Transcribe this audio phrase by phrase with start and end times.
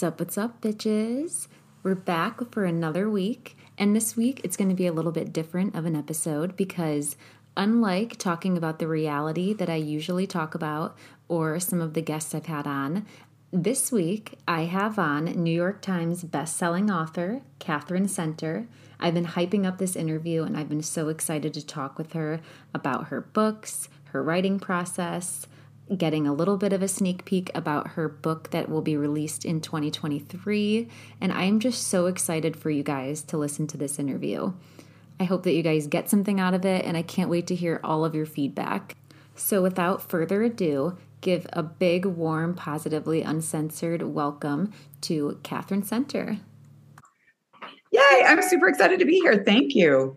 [0.00, 1.46] What's up, what's up, bitches?
[1.82, 5.30] We're back for another week, and this week it's going to be a little bit
[5.30, 7.16] different of an episode because,
[7.54, 10.96] unlike talking about the reality that I usually talk about
[11.28, 13.04] or some of the guests I've had on,
[13.52, 18.68] this week I have on New York Times bestselling author Katherine Center.
[18.98, 22.40] I've been hyping up this interview and I've been so excited to talk with her
[22.72, 25.46] about her books, her writing process,
[25.96, 29.44] getting a little bit of a sneak peek about her book that will be released
[29.44, 30.88] in 2023.
[31.20, 34.52] And I'm just so excited for you guys to listen to this interview.
[35.18, 37.54] I hope that you guys get something out of it, and I can't wait to
[37.54, 38.96] hear all of your feedback.
[39.34, 46.38] So, without further ado, give a big, warm, positively uncensored welcome to Katherine Center.
[47.92, 49.42] Yay, I'm super excited to be here.
[49.44, 50.16] Thank you.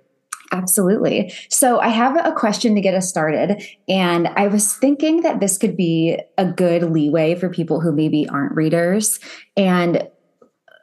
[0.54, 1.34] Absolutely.
[1.50, 3.64] So I have a question to get us started.
[3.90, 8.30] And I was thinking that this could be a good leeway for people who maybe
[8.30, 9.20] aren't readers.
[9.58, 10.08] And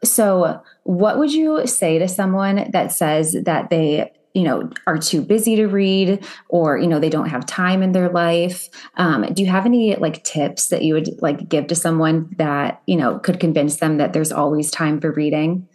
[0.02, 5.20] so, what would you say to someone that says that they, you know, are too
[5.20, 8.68] busy to read or, you know, they don't have time in their life?
[8.96, 12.82] Um, do you have any like tips that you would like give to someone that,
[12.86, 15.68] you know, could convince them that there's always time for reading?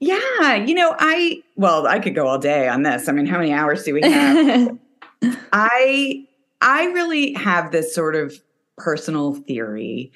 [0.00, 3.08] Yeah, you know, I well, I could go all day on this.
[3.08, 4.78] I mean, how many hours do we have?
[5.52, 6.24] I
[6.60, 8.40] I really have this sort of
[8.76, 10.12] personal theory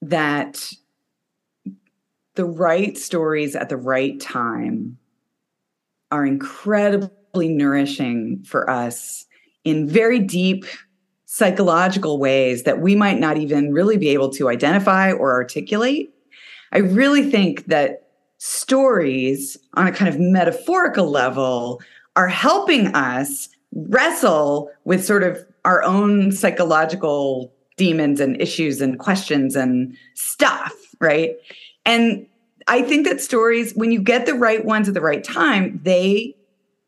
[0.00, 0.72] that
[2.36, 4.96] the right stories at the right time
[6.12, 9.26] are incredibly nourishing for us
[9.64, 10.64] in very deep
[11.26, 16.10] psychological ways that we might not even really be able to identify or articulate.
[16.72, 18.07] I really think that
[18.38, 21.80] stories on a kind of metaphorical level
[22.16, 29.54] are helping us wrestle with sort of our own psychological demons and issues and questions
[29.54, 31.36] and stuff, right?
[31.84, 32.26] And
[32.66, 36.34] I think that stories, when you get the right ones at the right time, they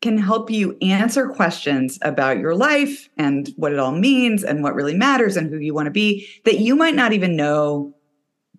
[0.01, 4.75] can help you answer questions about your life and what it all means and what
[4.75, 7.93] really matters and who you want to be that you might not even know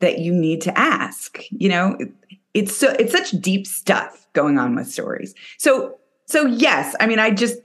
[0.03, 1.39] that you need to ask.
[1.51, 1.99] You know,
[2.53, 5.35] it's so it's such deep stuff going on with stories.
[5.57, 7.59] So so yes, I mean I just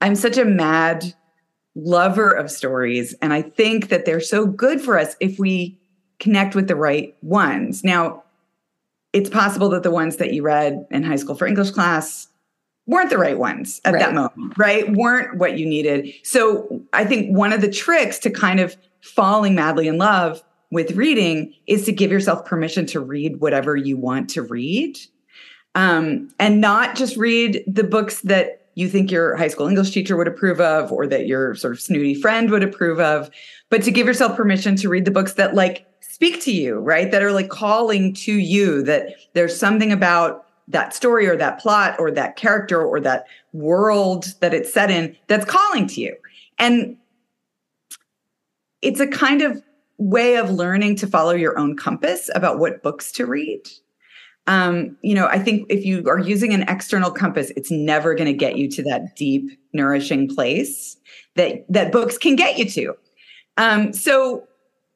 [0.00, 1.14] I'm such a mad
[1.74, 5.78] lover of stories and I think that they're so good for us if we
[6.20, 7.82] connect with the right ones.
[7.82, 8.22] Now,
[9.12, 12.28] it's possible that the ones that you read in high school for English class
[12.86, 14.00] weren't the right ones at right.
[14.00, 14.92] that moment, right?
[14.92, 16.12] Weren't what you needed.
[16.22, 20.92] So, I think one of the tricks to kind of falling madly in love with
[20.92, 24.98] reading is to give yourself permission to read whatever you want to read
[25.74, 30.16] um, and not just read the books that you think your high school English teacher
[30.16, 33.30] would approve of or that your sort of snooty friend would approve of,
[33.68, 37.10] but to give yourself permission to read the books that like speak to you, right?
[37.10, 41.96] That are like calling to you, that there's something about that story or that plot
[41.98, 46.16] or that character or that world that it's set in that's calling to you.
[46.58, 46.96] And
[48.80, 49.62] it's a kind of
[50.02, 53.62] way of learning to follow your own compass about what books to read.
[54.48, 58.26] Um, you know, I think if you are using an external compass, it's never going
[58.26, 60.96] to get you to that deep, nourishing place
[61.36, 62.94] that that books can get you to.
[63.56, 64.44] Um, so,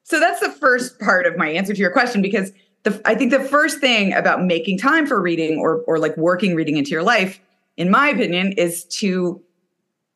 [0.03, 2.51] so that's the first part of my answer to your question because
[2.83, 6.57] the, I think the first thing about making time for reading or or like working
[6.57, 7.41] reading into your life,
[7.77, 9.41] in my opinion, is to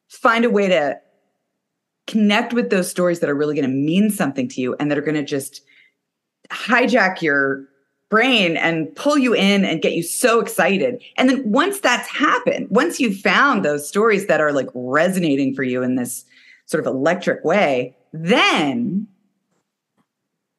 [0.08, 0.98] find a way to
[2.06, 4.98] connect with those stories that are really going to mean something to you and that
[4.98, 5.62] are going to just
[6.50, 7.66] hijack your
[8.08, 11.02] brain and pull you in and get you so excited.
[11.16, 15.62] And then once that's happened, once you've found those stories that are like resonating for
[15.62, 16.24] you in this
[16.66, 19.06] sort of electric way, then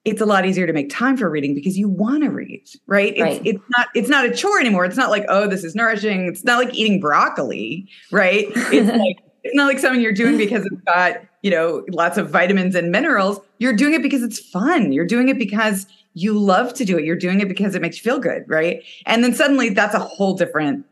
[0.03, 3.13] it's a lot easier to make time for reading because you want to read, right?
[3.13, 3.41] It's right.
[3.45, 4.85] it's not it's not a chore anymore.
[4.85, 6.25] It's not like, oh, this is nourishing.
[6.27, 8.47] It's not like eating broccoli, right?
[8.49, 12.29] It's like it's not like something you're doing because it's got, you know, lots of
[12.29, 13.39] vitamins and minerals.
[13.59, 14.91] You're doing it because it's fun.
[14.91, 17.05] You're doing it because you love to do it.
[17.05, 18.83] You're doing it because it makes you feel good, right?
[19.05, 20.85] And then suddenly that's a whole different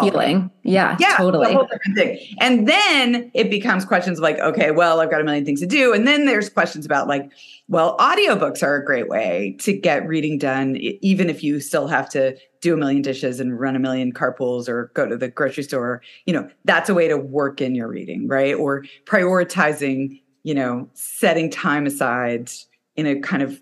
[0.00, 0.50] feeling.
[0.62, 1.52] Yeah, yeah, totally.
[1.52, 2.18] whole different thing.
[2.40, 5.92] And then it becomes questions like, okay, well, I've got a million things to do.
[5.92, 7.30] And then there's questions about like,
[7.68, 12.08] well, audiobooks are a great way to get reading done, even if you still have
[12.10, 15.62] to do a million dishes and run a million carpools or go to the grocery
[15.62, 16.02] store.
[16.26, 18.54] You know, that's a way to work in your reading, right?
[18.54, 22.50] Or prioritizing, you know, setting time aside
[22.96, 23.60] in a kind of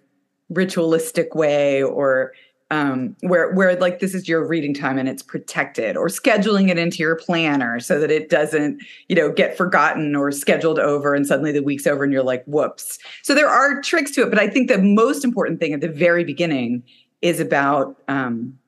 [0.50, 2.32] ritualistic way or
[2.72, 6.78] um, where where like this is your reading time and it's protected, or scheduling it
[6.78, 11.26] into your planner so that it doesn't, you know, get forgotten or scheduled over, and
[11.26, 12.98] suddenly the week's over and you're like, whoops.
[13.22, 15.88] So there are tricks to it, but I think the most important thing at the
[15.88, 16.82] very beginning
[17.20, 18.58] is about um,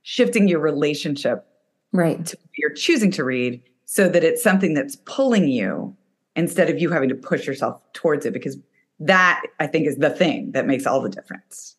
[0.00, 1.46] shifting your relationship
[1.92, 5.94] right to you're choosing to read so that it's something that's pulling you
[6.34, 8.56] instead of you having to push yourself towards it because
[8.98, 11.76] that i think is the thing that makes all the difference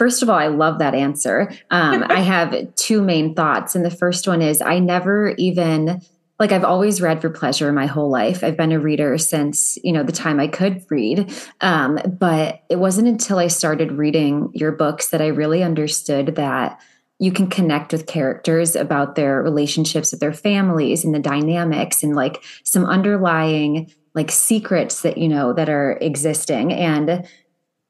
[0.00, 1.52] First of all, I love that answer.
[1.70, 3.74] Um, I have two main thoughts.
[3.74, 6.00] And the first one is I never even,
[6.38, 8.42] like, I've always read for pleasure my whole life.
[8.42, 11.30] I've been a reader since, you know, the time I could read.
[11.60, 16.80] Um, but it wasn't until I started reading your books that I really understood that
[17.18, 22.16] you can connect with characters about their relationships with their families and the dynamics and
[22.16, 27.28] like some underlying like secrets that you know that are existing and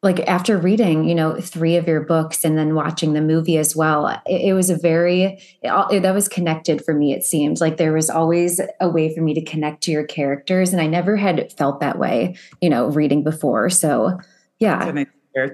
[0.02, 3.76] like after reading you know three of your books and then watching the movie as
[3.76, 7.60] well it, it was a very it, it, that was connected for me it seemed
[7.60, 10.86] like there was always a way for me to connect to your characters and i
[10.86, 14.18] never had felt that way you know reading before so
[14.58, 15.04] yeah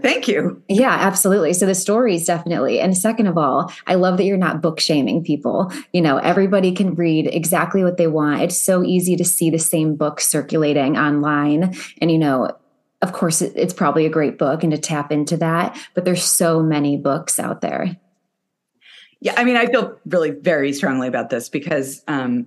[0.01, 0.63] Thank you.
[0.69, 1.53] Yeah, absolutely.
[1.53, 2.81] So the stories definitely.
[2.81, 5.71] And second of all, I love that you're not book shaming people.
[5.93, 8.41] You know, everybody can read exactly what they want.
[8.41, 11.77] It's so easy to see the same book circulating online.
[12.01, 12.57] And, you know,
[13.03, 16.63] of course, it's probably a great book and to tap into that, but there's so
[16.63, 17.97] many books out there.
[19.21, 22.47] Yeah, I mean, I feel really very strongly about this because um,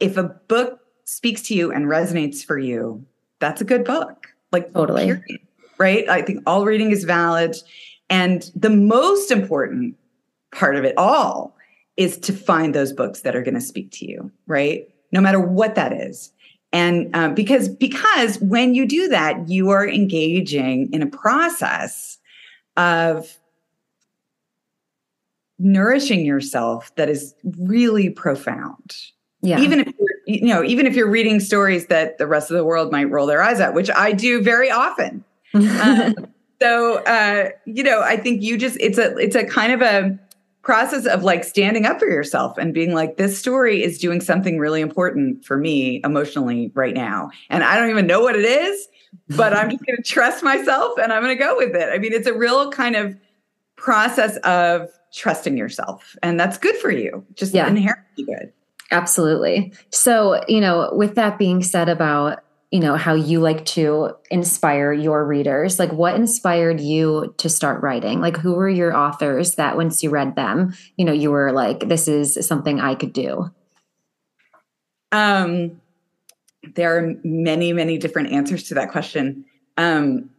[0.00, 3.04] if a book speaks to you and resonates for you,
[3.40, 4.26] that's a good book.
[4.52, 5.04] Like totally.
[5.04, 5.40] Period,
[5.78, 6.08] right?
[6.08, 7.56] I think all reading is valid.
[8.10, 9.96] And the most important
[10.52, 11.56] part of it all
[11.96, 14.88] is to find those books that are going to speak to you, right?
[15.12, 16.32] No matter what that is.
[16.72, 22.18] And uh, because because when you do that, you are engaging in a process
[22.76, 23.38] of
[25.58, 28.94] nourishing yourself that is really profound.
[29.40, 29.60] Yeah.
[29.60, 32.64] Even if you're, you know, even if you're reading stories that the rest of the
[32.64, 35.24] world might roll their eyes at, which I do very often.
[35.54, 36.14] um,
[36.60, 40.18] so, uh, you know, I think you just it's a it's a kind of a
[40.62, 44.58] process of like standing up for yourself and being like, this story is doing something
[44.58, 48.88] really important for me emotionally right now, and I don't even know what it is,
[49.36, 51.88] but I'm just going to trust myself and I'm going to go with it.
[51.92, 53.16] I mean, it's a real kind of
[53.76, 57.24] process of trusting yourself, and that's good for you.
[57.34, 57.66] Just yeah.
[57.66, 58.52] inherently good.
[58.90, 59.72] Absolutely.
[59.90, 64.92] So, you know, with that being said about, you know, how you like to inspire
[64.92, 68.20] your readers, like what inspired you to start writing?
[68.20, 71.88] Like who were your authors that once you read them, you know, you were like
[71.88, 73.50] this is something I could do?
[75.12, 75.80] Um
[76.74, 79.46] there are many many different answers to that question.
[79.78, 80.30] Um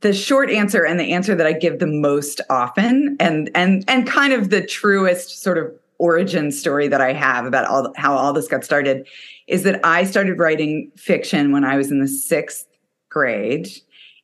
[0.00, 4.06] the short answer and the answer that I give the most often and and and
[4.06, 8.32] kind of the truest sort of origin story that I have about all how all
[8.32, 9.06] this got started
[9.46, 12.66] is that I started writing fiction when I was in the sixth
[13.08, 13.68] grade.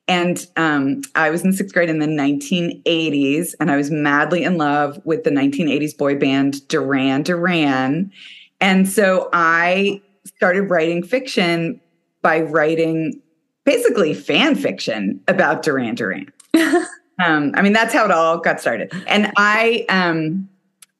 [0.08, 4.58] And um, I was in sixth grade in the 1980s, and I was madly in
[4.58, 8.12] love with the 1980s boy band Duran Duran.
[8.60, 11.80] And so I started writing fiction
[12.20, 13.20] by writing
[13.64, 16.32] basically fan fiction about Duran Duran.
[16.54, 18.92] um, I mean, that's how it all got started.
[19.06, 20.48] And I, um,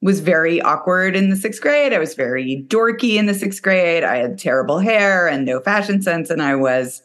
[0.03, 1.93] was very awkward in the sixth grade.
[1.93, 4.03] I was very dorky in the sixth grade.
[4.03, 7.01] I had terrible hair and no fashion sense, and I was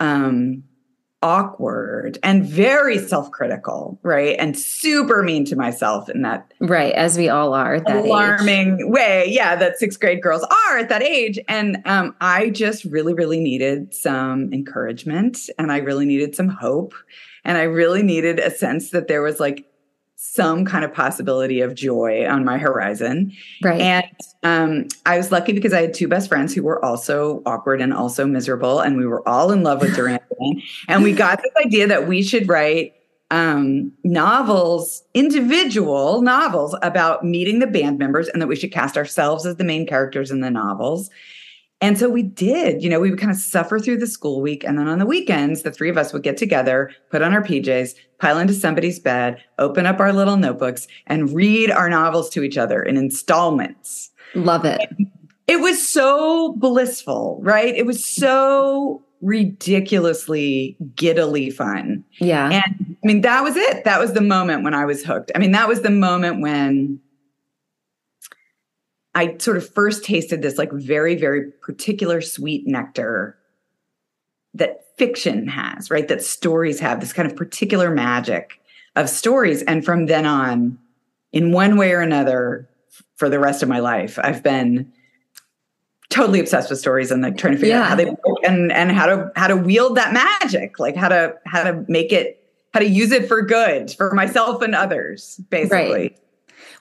[0.00, 0.62] um,
[1.22, 4.36] awkward and very self-critical, right?
[4.38, 8.80] And super mean to myself in that right, as we all are at that alarming
[8.80, 8.86] age.
[8.86, 9.26] way.
[9.28, 13.40] Yeah, that sixth grade girls are at that age, and um, I just really, really
[13.40, 16.94] needed some encouragement, and I really needed some hope,
[17.44, 19.66] and I really needed a sense that there was like
[20.22, 23.32] some kind of possibility of joy on my horizon.
[23.62, 23.80] Right.
[23.80, 24.06] And
[24.42, 27.94] um, I was lucky because I had two best friends who were also awkward and
[27.94, 28.80] also miserable.
[28.80, 30.20] And we were all in love with Duran
[30.88, 32.94] and we got this idea that we should write
[33.30, 39.46] um, novels, individual novels about meeting the band members, and that we should cast ourselves
[39.46, 41.10] as the main characters in the novels.
[41.80, 44.64] And so we did, you know, we would kind of suffer through the school week.
[44.64, 47.42] And then on the weekends, the three of us would get together, put on our
[47.42, 52.42] PJs, pile into somebody's bed, open up our little notebooks, and read our novels to
[52.42, 54.10] each other in installments.
[54.34, 54.94] Love it.
[55.46, 57.74] It was so blissful, right?
[57.74, 62.04] It was so ridiculously giddily fun.
[62.18, 62.50] Yeah.
[62.50, 63.84] And I mean, that was it.
[63.84, 65.32] That was the moment when I was hooked.
[65.34, 67.00] I mean, that was the moment when
[69.14, 73.36] I sort of first tasted this like very, very particular sweet nectar
[74.54, 76.08] that fiction has, right?
[76.08, 78.60] That stories have this kind of particular magic
[78.96, 79.62] of stories.
[79.62, 80.78] And from then on,
[81.32, 82.68] in one way or another,
[83.16, 84.92] for the rest of my life, I've been
[86.08, 87.82] totally obsessed with stories and like trying to figure yeah.
[87.82, 91.08] out how they work and and how to how to wield that magic, like how
[91.08, 92.42] to how to make it
[92.74, 95.92] how to use it for good for myself and others, basically.
[95.92, 96.18] Right.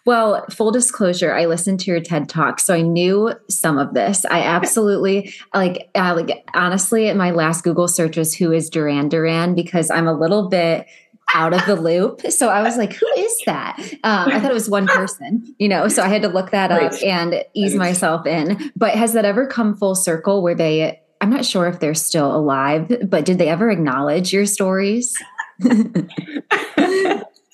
[0.10, 4.26] Well, full disclosure, I listened to your TED talk, so I knew some of this.
[4.26, 9.10] I absolutely like, uh, like honestly, in my last Google search was "Who is Duran
[9.10, 10.88] Duran?" because I'm a little bit
[11.36, 12.22] out of the loop.
[12.32, 13.78] So I was like, who is that?
[14.04, 16.72] Um, I thought it was one person, you know, so I had to look that
[16.72, 18.72] up and ease myself in.
[18.76, 22.36] But has that ever come full circle where they, I'm not sure if they're still
[22.36, 25.16] alive, but did they ever acknowledge your stories?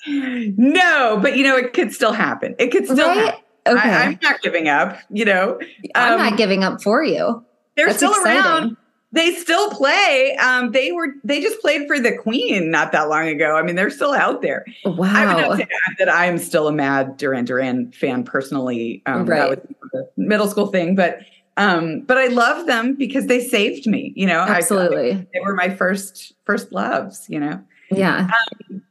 [0.06, 2.54] No, but you know, it could still happen.
[2.58, 3.16] It could still right?
[3.16, 3.40] happen.
[3.66, 3.88] Okay.
[3.88, 5.58] I, am not giving up, you know.
[5.94, 7.44] I'm not um, giving up for you.
[7.76, 8.40] They're That's still exciting.
[8.40, 8.76] around.
[9.12, 10.36] They still play.
[10.36, 13.56] Um, they were they just played for the Queen not that long ago.
[13.56, 14.64] I mean, they're still out there.
[14.84, 15.06] Wow.
[15.14, 19.02] I would not say that I am still a mad Duran Duran fan personally.
[19.06, 19.50] Um, right.
[19.50, 21.20] That was a middle school thing, but
[21.56, 24.12] um, but I love them because they saved me.
[24.16, 25.12] You know, absolutely.
[25.12, 27.26] I, they were my first first loves.
[27.28, 27.62] You know.
[27.90, 28.28] Yeah.
[28.70, 28.82] Um,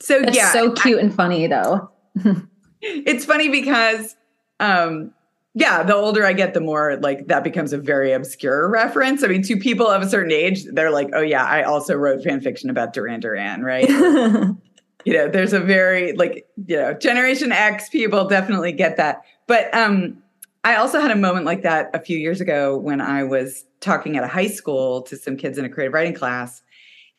[0.00, 1.90] so That's yeah, so cute I, and funny though.
[2.82, 4.16] it's funny because
[4.58, 5.12] um
[5.54, 9.24] yeah, the older I get, the more like that becomes a very obscure reference.
[9.24, 12.22] I mean, to people of a certain age, they're like, "Oh yeah, I also wrote
[12.22, 13.88] fan fiction about Duran Duran," right?
[15.04, 19.22] you know, there's a very like, you know, Generation X people definitely get that.
[19.48, 20.22] But um
[20.62, 24.16] I also had a moment like that a few years ago when I was talking
[24.16, 26.62] at a high school to some kids in a creative writing class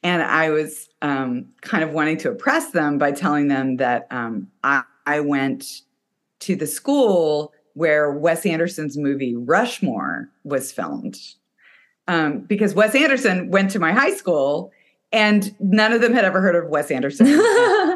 [0.04, 4.48] and I was um, kind of wanting to oppress them by telling them that um,
[4.64, 5.82] I, I, went
[6.42, 11.18] to the school where Wes Anderson's movie Rushmore was filmed.
[12.08, 14.72] Um, because Wes Anderson went to my high school
[15.12, 17.28] and none of them had ever heard of Wes Anderson.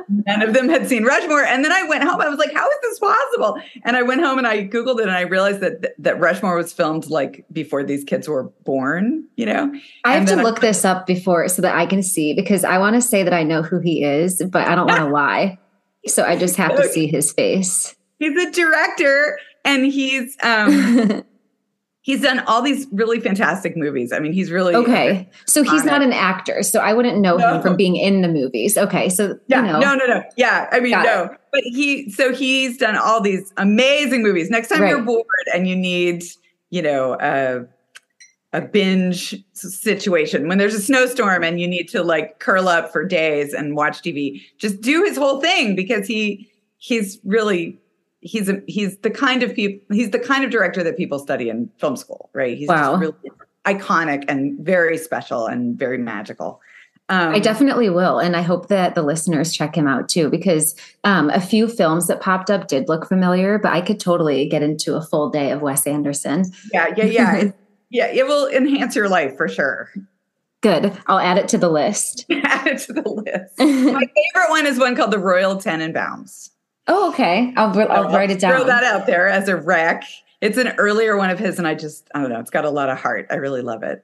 [0.09, 1.43] none of them had seen Rushmore.
[1.43, 2.21] And then I went home.
[2.21, 5.03] I was like, "How is this possible?" And I went home and I googled it,
[5.03, 9.25] and I realized that that Rushmore was filmed like before these kids were born.
[9.35, 12.33] You know, I have to look I, this up before so that I can see
[12.33, 14.99] because I want to say that I know who he is, but I don't want
[14.99, 15.57] to lie.
[16.07, 17.95] So I just have to see his face.
[18.19, 21.23] He's a director, and he's um
[22.05, 24.13] he's done all these really fantastic movies.
[24.13, 25.27] I mean, he's really okay.
[25.47, 26.05] So he's not it.
[26.05, 27.55] an actor, so I wouldn't know no.
[27.55, 28.77] him from being in the movies.
[28.77, 29.79] Okay, so yeah, you know.
[29.79, 30.69] no, no, no, yeah.
[30.71, 31.39] I mean, Got no, it.
[31.51, 34.51] but he so he's done all these amazing movies.
[34.51, 34.89] Next time right.
[34.89, 36.23] you're bored and you need,
[36.69, 37.65] you know, a
[38.53, 43.03] a binge situation when there's a snowstorm and you need to like curl up for
[43.03, 46.47] days and watch TV, just do his whole thing because he
[46.77, 47.79] he's really
[48.21, 51.49] he's a, he's the kind of people he's the kind of director that people study
[51.49, 52.57] in film school, right?
[52.57, 52.95] He's wow.
[52.95, 53.13] really
[53.65, 56.61] iconic and very special and very magical.
[57.07, 60.75] Um, I definitely will, and I hope that the listeners check him out too, because
[61.03, 64.63] um, a few films that popped up did look familiar, but I could totally get
[64.63, 66.45] into a full day of Wes Anderson.
[66.73, 67.51] Yeah, yeah, yeah,
[67.91, 68.07] yeah.
[68.07, 69.91] It will enhance your life for sure.
[70.61, 70.97] Good.
[71.05, 72.25] I'll add it to the list.
[72.31, 73.59] add it to the list.
[73.59, 76.49] My favorite one is one called The Royal Tenenbaums.
[76.87, 77.53] Oh, okay.
[77.55, 78.51] I'll, I'll write it down.
[78.51, 80.03] Throw that out there as a rec.
[80.41, 82.69] It's an earlier one of his, and I just, I don't know, it's got a
[82.69, 83.27] lot of heart.
[83.31, 84.03] I really love it.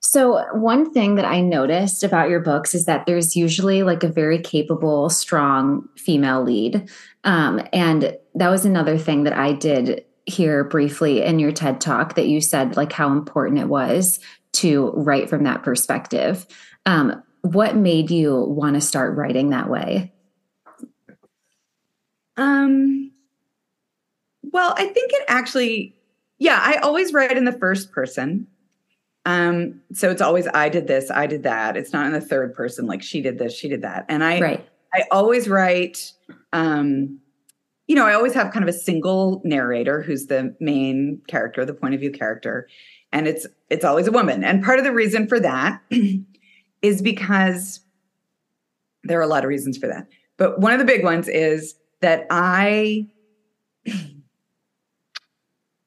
[0.00, 4.08] So, one thing that I noticed about your books is that there's usually like a
[4.08, 6.90] very capable, strong female lead.
[7.24, 12.14] Um, and that was another thing that I did hear briefly in your TED talk
[12.16, 14.20] that you said, like, how important it was
[14.54, 16.46] to write from that perspective.
[16.84, 20.12] Um, what made you want to start writing that way?
[22.42, 23.12] Um,
[24.42, 25.94] well, I think it actually,
[26.38, 28.48] yeah, I always write in the first person.
[29.24, 31.76] Um, so it's always I did this, I did that.
[31.76, 34.04] It's not in the third person, like she did this, she did that.
[34.08, 34.68] And I, right.
[34.92, 36.12] I always write,
[36.52, 37.20] um,
[37.86, 41.74] you know, I always have kind of a single narrator who's the main character, the
[41.74, 42.68] point of view character,
[43.12, 44.42] and it's it's always a woman.
[44.42, 45.80] And part of the reason for that
[46.82, 47.80] is because
[49.04, 50.08] there are a lot of reasons for that.
[50.36, 53.06] But one of the big ones is that I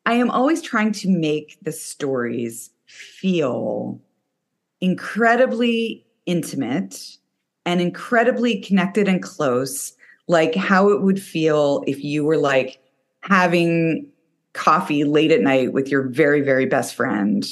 [0.08, 4.00] I am always trying to make the stories feel
[4.82, 7.18] incredibly intimate
[7.66, 9.94] and incredibly connected and close,
[10.28, 12.80] like how it would feel if you were like
[13.22, 14.08] having
[14.54, 17.46] coffee late at night with your very, very best friend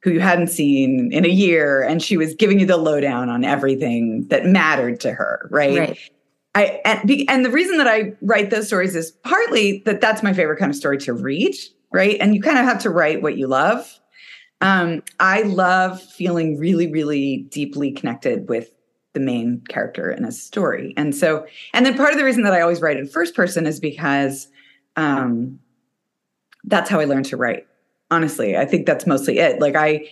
[0.00, 3.42] who you hadn't seen in a year and she was giving you the lowdown on
[3.42, 5.78] everything that mattered to her, right?
[5.78, 6.10] right.
[6.56, 10.32] I and, and the reason that I write those stories is partly that that's my
[10.32, 11.54] favorite kind of story to read,
[11.92, 12.16] right?
[12.18, 14.00] And you kind of have to write what you love.
[14.62, 18.70] Um, I love feeling really, really deeply connected with
[19.12, 20.94] the main character in a story.
[20.96, 23.66] And so, and then part of the reason that I always write in first person
[23.66, 24.48] is because
[24.96, 25.58] um,
[26.64, 27.66] that's how I learned to write.
[28.10, 29.60] Honestly, I think that's mostly it.
[29.60, 30.08] Like, I,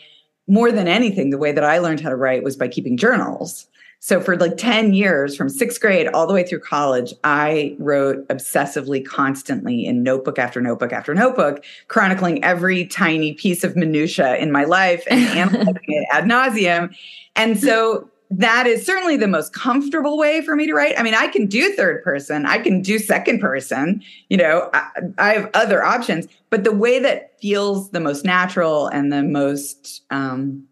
[0.46, 3.66] more than anything, the way that I learned how to write was by keeping journals.
[4.04, 8.28] So for like 10 years, from sixth grade all the way through college, I wrote
[8.28, 14.52] obsessively, constantly in notebook after notebook after notebook, chronicling every tiny piece of minutia in
[14.52, 16.94] my life and analyzing it ad nauseum.
[17.34, 20.98] And so that is certainly the most comfortable way for me to write.
[20.98, 24.90] I mean, I can do third person, I can do second person, you know, I,
[25.16, 30.02] I have other options, but the way that feels the most natural and the most,
[30.10, 30.66] um,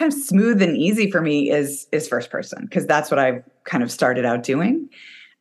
[0.00, 3.44] kind of smooth and easy for me is is first person because that's what I've
[3.64, 4.88] kind of started out doing.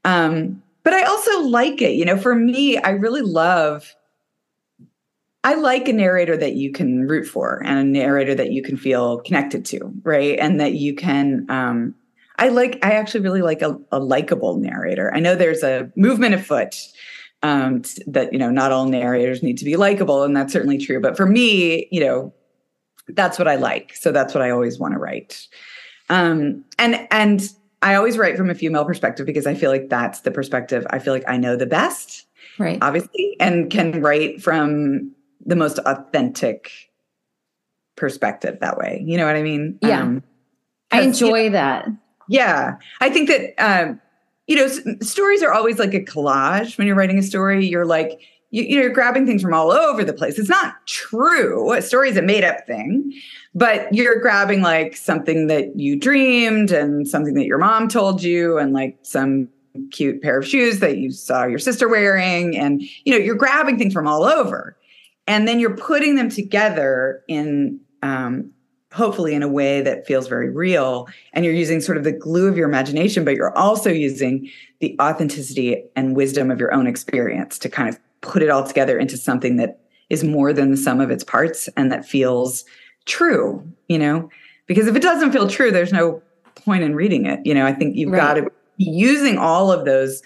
[0.03, 1.93] Um, but I also like it.
[1.93, 3.95] You know, for me, I really love.
[5.45, 8.75] I like a narrator that you can root for and a narrator that you can
[8.75, 10.37] feel connected to, right?
[10.37, 11.45] And that you can.
[11.49, 11.95] Um,
[12.37, 12.79] I like.
[12.83, 15.09] I actually really like a, a likable narrator.
[15.15, 16.75] I know there's a movement afoot
[17.43, 20.99] um, that you know not all narrators need to be likable, and that's certainly true.
[20.99, 22.33] But for me, you know,
[23.15, 23.95] that's what I like.
[23.95, 25.47] So that's what I always want to write.
[26.09, 27.41] Um, and and
[27.81, 30.99] I always write from a female perspective because I feel like that's the perspective I
[30.99, 32.25] feel like I know the best.
[32.57, 32.77] Right.
[32.81, 35.13] Obviously, and can write from
[35.45, 36.71] the most authentic
[37.95, 39.03] perspective that way.
[39.05, 39.79] You know what I mean?
[39.81, 40.01] Yeah.
[40.01, 40.23] Um,
[40.91, 41.87] I enjoy you know, that.
[42.27, 42.75] Yeah.
[42.99, 44.01] I think that um,
[44.47, 47.65] you know, s- stories are always like a collage when you're writing a story.
[47.67, 48.19] You're like
[48.51, 50.39] you, are grabbing things from all over the place.
[50.39, 51.71] It's not true.
[51.73, 53.13] A story is a made up thing,
[53.53, 58.57] but you're grabbing like something that you dreamed and something that your mom told you
[58.57, 59.47] and like some
[59.91, 62.57] cute pair of shoes that you saw your sister wearing.
[62.57, 64.75] And, you know, you're grabbing things from all over.
[65.27, 68.49] And then you're putting them together in, um,
[68.91, 71.07] hopefully in a way that feels very real.
[71.33, 74.95] And you're using sort of the glue of your imagination, but you're also using the
[74.99, 79.17] authenticity and wisdom of your own experience to kind of put it all together into
[79.17, 79.79] something that
[80.09, 82.65] is more than the sum of its parts and that feels
[83.05, 84.29] true, you know?
[84.65, 86.21] Because if it doesn't feel true, there's no
[86.55, 87.39] point in reading it.
[87.43, 88.19] You know, I think you've right.
[88.19, 88.43] got to
[88.77, 90.21] be using all of those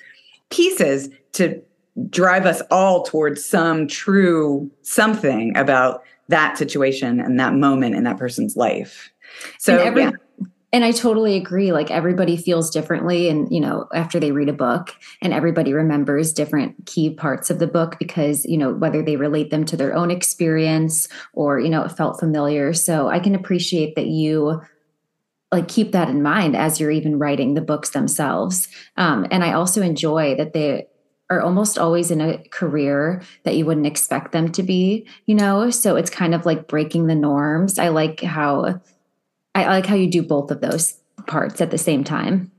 [0.50, 1.62] pieces to
[2.10, 8.18] drive us all towards some true something about that situation and that moment in that
[8.18, 9.12] person's life.
[9.60, 10.12] So, every, yeah
[10.74, 11.72] and I totally agree.
[11.72, 13.30] Like everybody feels differently.
[13.30, 17.60] And, you know, after they read a book and everybody remembers different key parts of
[17.60, 21.70] the book because, you know, whether they relate them to their own experience or, you
[21.70, 22.74] know, it felt familiar.
[22.74, 24.62] So I can appreciate that you
[25.52, 28.68] like keep that in mind as you're even writing the books themselves.
[28.98, 30.88] Um, and I also enjoy that they
[31.30, 35.70] are almost always in a career that you wouldn't expect them to be, you know?
[35.70, 37.78] So it's kind of like breaking the norms.
[37.78, 38.82] I like how
[39.56, 42.52] I like how you do both of those parts at the same time.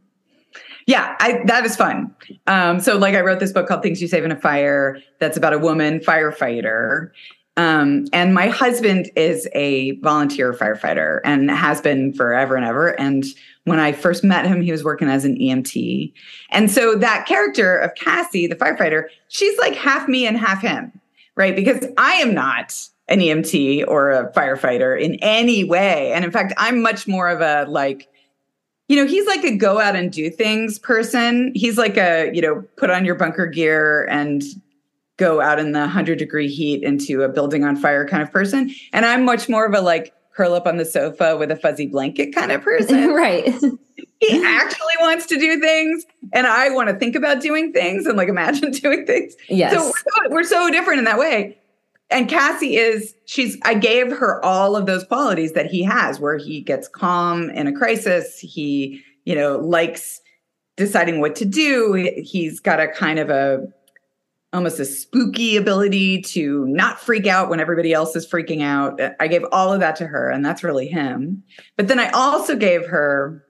[0.87, 2.15] Yeah, I, that is fun.
[2.47, 5.37] Um, so, like, I wrote this book called Things You Save in a Fire that's
[5.37, 7.11] about a woman firefighter.
[7.57, 12.89] Um, and my husband is a volunteer firefighter and has been forever and ever.
[13.01, 13.25] And
[13.65, 16.13] when I first met him, he was working as an EMT.
[16.51, 20.93] And so that character of Cassie, the firefighter, she's like half me and half him,
[21.37, 21.55] right?
[21.55, 22.77] Because I am not
[23.09, 26.13] an EMT or a firefighter in any way.
[26.13, 28.09] And in fact, I'm much more of a like,
[28.89, 31.53] you know, he's like a go out and do things person.
[31.55, 34.43] He's like a, you know, put on your bunker gear and
[35.17, 38.75] go out in the 100 degree heat into a building on fire kind of person.
[38.93, 41.87] And I'm much more of a like curl up on the sofa with a fuzzy
[41.87, 43.09] blanket kind of person.
[43.15, 43.45] right.
[44.21, 48.17] he actually wants to do things and I want to think about doing things and
[48.17, 49.35] like imagine doing things.
[49.49, 49.75] Yes.
[49.75, 51.59] So we're so, we're so different in that way
[52.11, 56.37] and Cassie is she's I gave her all of those qualities that he has where
[56.37, 60.21] he gets calm in a crisis, he, you know, likes
[60.77, 61.93] deciding what to do.
[62.23, 63.67] He's got a kind of a
[64.53, 69.01] almost a spooky ability to not freak out when everybody else is freaking out.
[69.19, 71.43] I gave all of that to her and that's really him.
[71.77, 73.45] But then I also gave her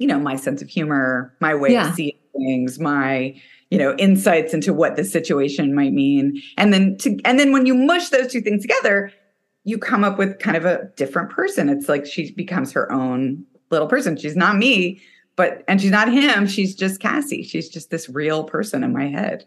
[0.00, 1.90] you know, my sense of humor, my way yeah.
[1.90, 3.38] of seeing things, my
[3.70, 7.66] you know insights into what the situation might mean and then to and then when
[7.66, 9.12] you mush those two things together
[9.64, 13.44] you come up with kind of a different person it's like she becomes her own
[13.70, 15.00] little person she's not me
[15.36, 19.06] but and she's not him she's just cassie she's just this real person in my
[19.06, 19.46] head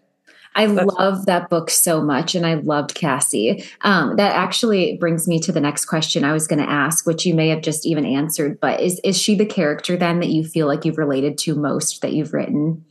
[0.55, 3.63] I love that book so much, and I loved Cassie.
[3.81, 7.25] Um, that actually brings me to the next question I was going to ask, which
[7.25, 8.59] you may have just even answered.
[8.59, 12.01] But is is she the character then that you feel like you've related to most
[12.01, 12.85] that you've written?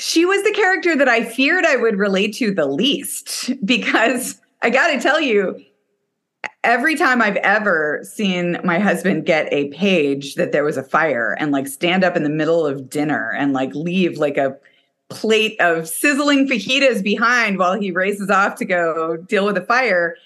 [0.00, 4.70] She was the character that I feared I would relate to the least because I
[4.70, 5.62] got to tell you,
[6.64, 11.36] every time I've ever seen my husband get a page that there was a fire
[11.38, 14.56] and like stand up in the middle of dinner and like leave like a
[15.10, 20.16] plate of sizzling fajitas behind while he races off to go deal with the fire,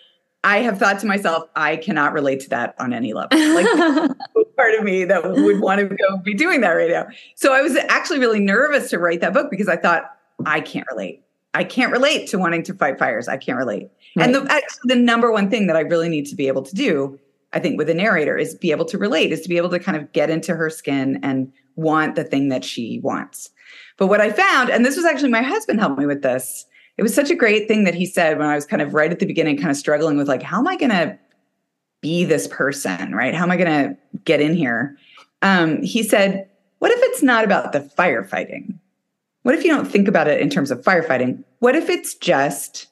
[0.45, 3.39] I have thought to myself, I cannot relate to that on any level.
[3.55, 3.67] Like
[4.57, 7.07] part of me that would want to go be doing that right now.
[7.35, 10.15] So I was actually really nervous to write that book because I thought
[10.47, 11.23] I can't relate.
[11.55, 13.27] I can't relate to wanting to fight fires.
[13.27, 13.89] I can't relate.
[14.17, 14.27] Right.
[14.27, 16.75] And the actually, the number one thing that I really need to be able to
[16.75, 17.19] do,
[17.53, 19.79] I think, with a narrator is be able to relate, is to be able to
[19.79, 23.51] kind of get into her skin and want the thing that she wants.
[23.97, 26.67] But what I found, and this was actually my husband helped me with this.
[26.97, 29.11] It was such a great thing that he said when I was kind of right
[29.11, 31.19] at the beginning, kind of struggling with like, how am I going to
[32.01, 33.35] be this person, right?
[33.35, 34.97] How am I going to get in here?
[35.43, 38.79] Um, he said, what if it's not about the firefighting?
[39.43, 41.43] What if you don't think about it in terms of firefighting?
[41.59, 42.87] What if it's just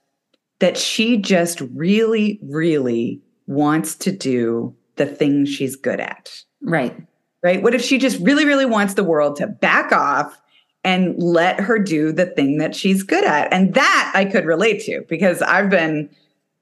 [0.58, 6.30] that she just really, really wants to do the thing she's good at?
[6.60, 6.96] Right.
[7.42, 7.62] Right.
[7.62, 10.40] What if she just really, really wants the world to back off
[10.84, 13.52] and let her do the thing that she's good at.
[13.52, 16.08] And that I could relate to because I've been,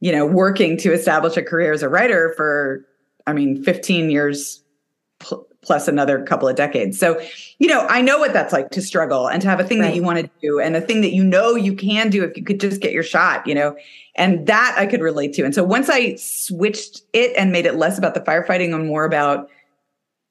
[0.00, 2.85] you know, working to establish a career as a writer for,
[3.26, 4.62] I mean, 15 years
[5.20, 6.98] pl- plus another couple of decades.
[6.98, 7.20] So,
[7.59, 9.88] you know, I know what that's like to struggle and to have a thing right.
[9.88, 12.37] that you want to do and a thing that you know you can do if
[12.37, 13.76] you could just get your shot, you know,
[14.16, 15.44] and that I could relate to.
[15.44, 19.04] And so once I switched it and made it less about the firefighting and more
[19.04, 19.48] about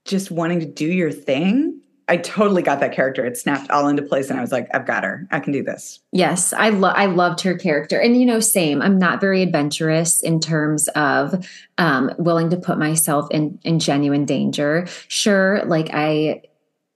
[0.05, 3.23] just wanting to do your thing, I totally got that character.
[3.25, 5.27] It snapped all into place, and I was like, "I've got her.
[5.31, 6.67] I can do this." Yes, I.
[6.67, 8.81] I loved her character, and you know, same.
[8.81, 14.25] I'm not very adventurous in terms of um, willing to put myself in in genuine
[14.25, 14.87] danger.
[15.07, 16.41] Sure, like I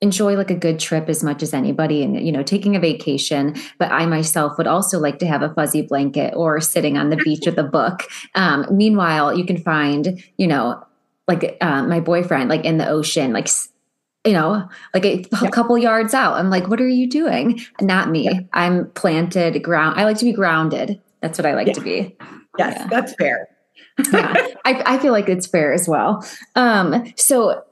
[0.02, 3.56] enjoy like a good trip as much as anybody and you know taking a vacation
[3.80, 7.16] but i myself would also like to have a fuzzy blanket or sitting on the
[7.16, 8.04] beach with a book
[8.36, 10.84] um, meanwhile you can find you know
[11.30, 13.48] like uh, my boyfriend like in the ocean like
[14.26, 15.50] you know, like a, yeah.
[15.50, 16.36] couple yards out.
[16.36, 17.60] I'm like, what are you doing?
[17.82, 18.26] Not me.
[18.26, 18.40] Yeah.
[18.54, 20.00] I'm planted ground.
[20.00, 21.02] I like to be grounded.
[21.22, 21.74] That's what I like yeah.
[21.74, 22.18] to be.
[22.58, 23.48] Yes, that's fair.
[24.12, 26.26] yeah, I, I feel like it's fair as well.
[26.56, 27.64] Um, so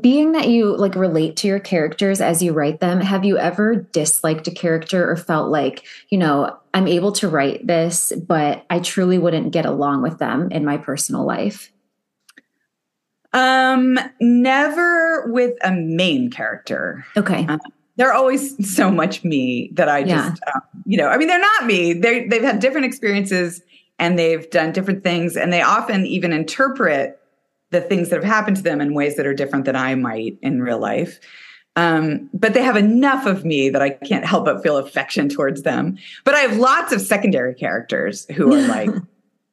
[0.00, 3.74] being that you like relate to your characters as you write them, have you ever
[3.76, 8.78] disliked a character or felt like, you know, I'm able to write this, but I
[8.78, 11.72] truly wouldn't get along with them in my personal life?
[13.32, 17.04] Um, never with a main character.
[17.16, 17.46] Okay.
[17.48, 17.58] Uh,
[17.96, 20.52] they're always so much me that I just, yeah.
[20.54, 21.92] um, you know, I mean, they're not me.
[21.92, 23.62] They they've had different experiences
[23.98, 27.20] and they've done different things, and they often even interpret
[27.70, 30.38] the things that have happened to them in ways that are different than I might
[30.42, 31.20] in real life.
[31.76, 35.62] Um, but they have enough of me that I can't help but feel affection towards
[35.62, 35.98] them.
[36.24, 38.90] But I have lots of secondary characters who are like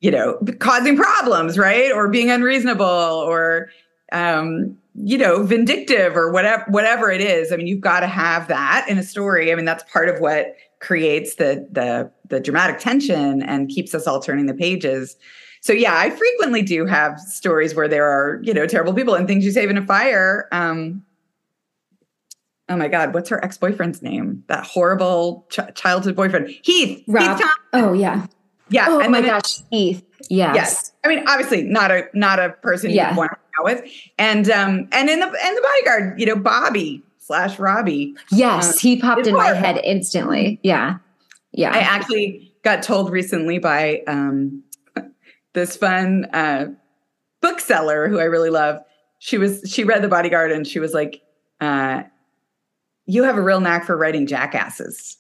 [0.07, 1.91] you know, causing problems, right?
[1.91, 3.69] Or being unreasonable or
[4.13, 7.51] um, you know, vindictive or whatever whatever it is.
[7.51, 9.51] I mean, you've got to have that in a story.
[9.51, 14.07] I mean, that's part of what creates the the the dramatic tension and keeps us
[14.07, 15.17] all turning the pages.
[15.59, 19.27] So yeah, I frequently do have stories where there are, you know, terrible people and
[19.27, 20.47] things you save in a fire.
[20.53, 21.03] Um,
[22.69, 24.45] oh my God, what's her ex boyfriend's name?
[24.47, 27.03] That horrible ch- childhood boyfriend, Heath.
[27.09, 27.37] Rob.
[27.37, 28.25] Heath oh yeah.
[28.69, 28.87] Yeah.
[28.89, 30.03] Oh and my gosh, Heath.
[30.29, 30.55] Yes.
[30.55, 30.91] Yes.
[31.03, 33.11] I mean, obviously not a not a person yeah.
[33.11, 33.91] you want to hang out with.
[34.17, 38.15] And um and in the and the bodyguard, you know, Bobby slash Robbie.
[38.31, 40.59] Yes, um, he popped in my head instantly.
[40.63, 40.97] Yeah.
[41.51, 41.71] Yeah.
[41.73, 44.63] I actually got told recently by um
[45.53, 46.67] this fun uh
[47.41, 48.81] bookseller who I really love.
[49.19, 51.21] She was she read the bodyguard and she was like,
[51.59, 52.03] uh,
[53.05, 55.17] you have a real knack for writing jackasses.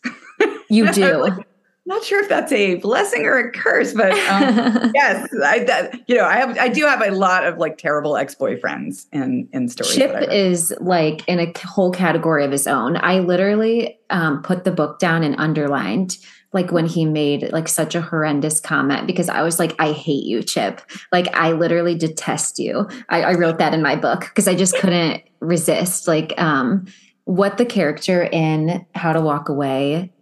[0.69, 1.43] You do
[1.87, 6.15] not sure if that's a blessing or a curse, but um, yes, I that, you
[6.15, 9.69] know I have I do have a lot of like terrible ex boyfriends in in
[9.69, 9.95] stories.
[9.95, 12.97] Chip is like in a whole category of his own.
[12.97, 16.17] I literally um, put the book down and underlined
[16.53, 20.25] like when he made like such a horrendous comment because I was like, I hate
[20.25, 20.81] you, Chip.
[21.11, 22.89] Like I literally detest you.
[23.09, 26.07] I, I wrote that in my book because I just couldn't resist.
[26.07, 26.85] Like um,
[27.25, 30.13] what the character in How to Walk Away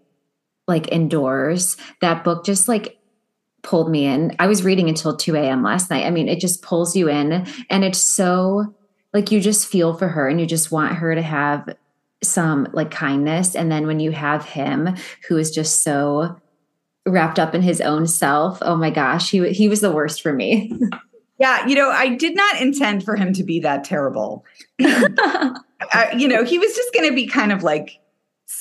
[0.67, 2.97] like indoors, that book just like
[3.62, 4.36] pulled me in.
[4.39, 5.63] I was reading until 2 a.m.
[5.63, 6.06] last night.
[6.06, 8.75] I mean, it just pulls you in and it's so
[9.13, 11.75] like you just feel for her and you just want her to have
[12.23, 13.56] some like kindness.
[13.56, 14.95] And then when you have him
[15.28, 16.39] who is just so
[17.06, 20.34] wrapped up in his own self, oh my gosh, he he was the worst for
[20.34, 20.71] me.
[21.38, 24.45] Yeah, you know, I did not intend for him to be that terrible.
[24.80, 27.99] I, you know, he was just going to be kind of like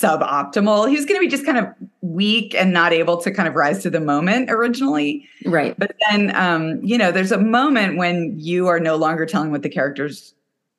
[0.01, 0.89] suboptimal.
[0.89, 1.67] He was going to be just kind of
[2.01, 5.29] weak and not able to kind of rise to the moment originally.
[5.45, 5.79] Right.
[5.79, 9.63] But then, um, you know, there's a moment when you are no longer telling what
[9.63, 10.35] the characters,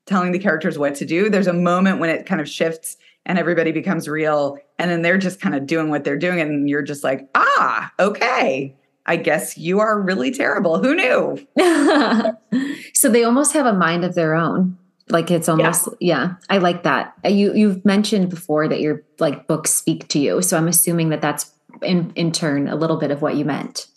[0.05, 1.29] telling the characters what to do.
[1.29, 4.57] There's a moment when it kind of shifts and everybody becomes real.
[4.77, 6.39] And then they're just kind of doing what they're doing.
[6.39, 8.75] And you're just like, ah, okay.
[9.07, 10.81] I guess you are really terrible.
[10.81, 11.47] Who knew?
[12.93, 14.77] so they almost have a mind of their own
[15.09, 16.21] like it's almost yeah.
[16.21, 16.33] yeah.
[16.49, 20.41] i like that uh, you you've mentioned before that your like books speak to you
[20.41, 23.87] so i'm assuming that that's in in turn a little bit of what you meant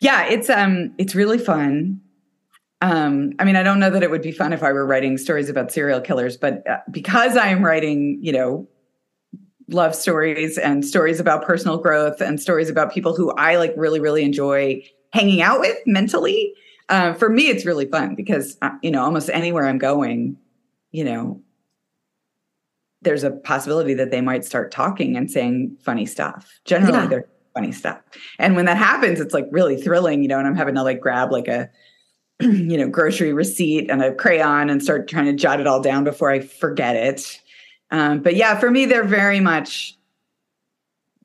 [0.00, 2.00] yeah it's um it's really fun
[2.80, 5.18] um i mean i don't know that it would be fun if i were writing
[5.18, 8.66] stories about serial killers but uh, because i am writing you know
[9.68, 14.00] love stories and stories about personal growth and stories about people who i like really
[14.00, 14.82] really enjoy
[15.12, 16.54] hanging out with mentally
[16.90, 20.36] uh, for me, it's really fun because uh, you know almost anywhere I'm going,
[20.90, 21.40] you know,
[23.00, 26.60] there's a possibility that they might start talking and saying funny stuff.
[26.64, 27.06] Generally, yeah.
[27.06, 28.00] they're funny stuff,
[28.38, 30.38] and when that happens, it's like really thrilling, you know.
[30.38, 31.70] And I'm having to like grab like a
[32.40, 36.02] you know grocery receipt and a crayon and start trying to jot it all down
[36.02, 37.40] before I forget it.
[37.92, 39.96] Um, but yeah, for me, they're very much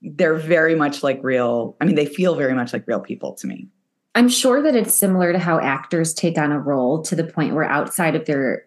[0.03, 1.75] they're very much like real.
[1.81, 3.67] I mean, they feel very much like real people to me.
[4.15, 7.53] I'm sure that it's similar to how actors take on a role to the point
[7.53, 8.65] where outside of their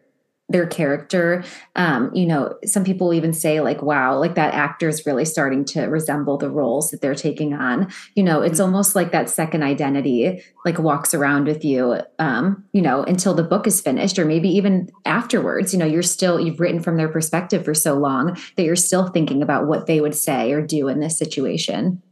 [0.51, 1.45] their character
[1.77, 5.63] um you know some people even say like wow like that actor is really starting
[5.63, 7.87] to resemble the roles that they're taking on.
[8.15, 8.63] You know it's mm-hmm.
[8.63, 13.43] almost like that second identity like walks around with you um you know until the
[13.43, 15.75] book is finished or maybe even afterwards.
[15.75, 19.09] You know you're still you've written from their perspective for so long that you're still
[19.09, 22.03] thinking about what they would say or do in this situation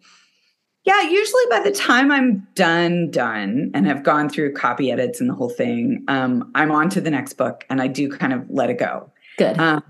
[0.87, 5.29] yeah, usually by the time I'm done, done, and have gone through copy edits and
[5.29, 8.49] the whole thing, um, I'm on to the next book, and I do kind of
[8.49, 9.11] let it go.
[9.37, 9.59] Good.
[9.59, 9.83] Um,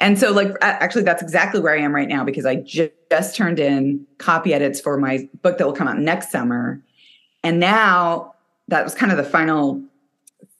[0.00, 3.34] and so, like, actually, that's exactly where I am right now because I ju- just
[3.34, 6.80] turned in copy edits for my book that will come out next summer,
[7.42, 8.32] and now
[8.68, 9.82] that was kind of the final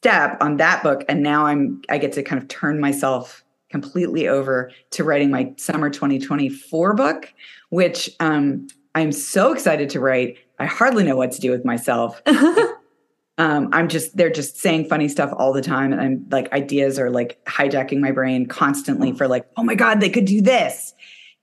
[0.01, 4.27] step on that book, and now I'm I get to kind of turn myself completely
[4.27, 7.33] over to writing my summer 2024 book,
[7.69, 10.39] which um, I'm so excited to write.
[10.59, 12.23] I hardly know what to do with myself.
[13.39, 16.99] um, I'm just they're just saying funny stuff all the time, and I'm like ideas
[16.99, 20.95] are like hijacking my brain constantly for like, oh my god, they could do this,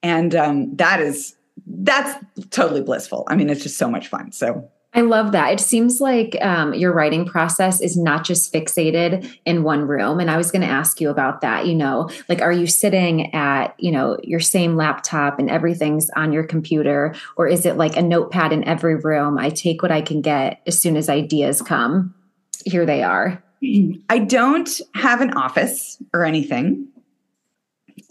[0.01, 1.35] and um, that is
[1.67, 3.23] that's totally blissful.
[3.27, 4.31] I mean, it's just so much fun.
[4.31, 5.53] So I love that.
[5.53, 10.19] It seems like um, your writing process is not just fixated in one room.
[10.19, 11.65] And I was going to ask you about that.
[11.65, 16.31] You know, like, are you sitting at, you know, your same laptop and everything's on
[16.31, 17.15] your computer?
[17.37, 19.39] Or is it like a notepad in every room?
[19.39, 22.13] I take what I can get as soon as ideas come.
[22.63, 23.41] Here they are.
[24.09, 26.87] I don't have an office or anything.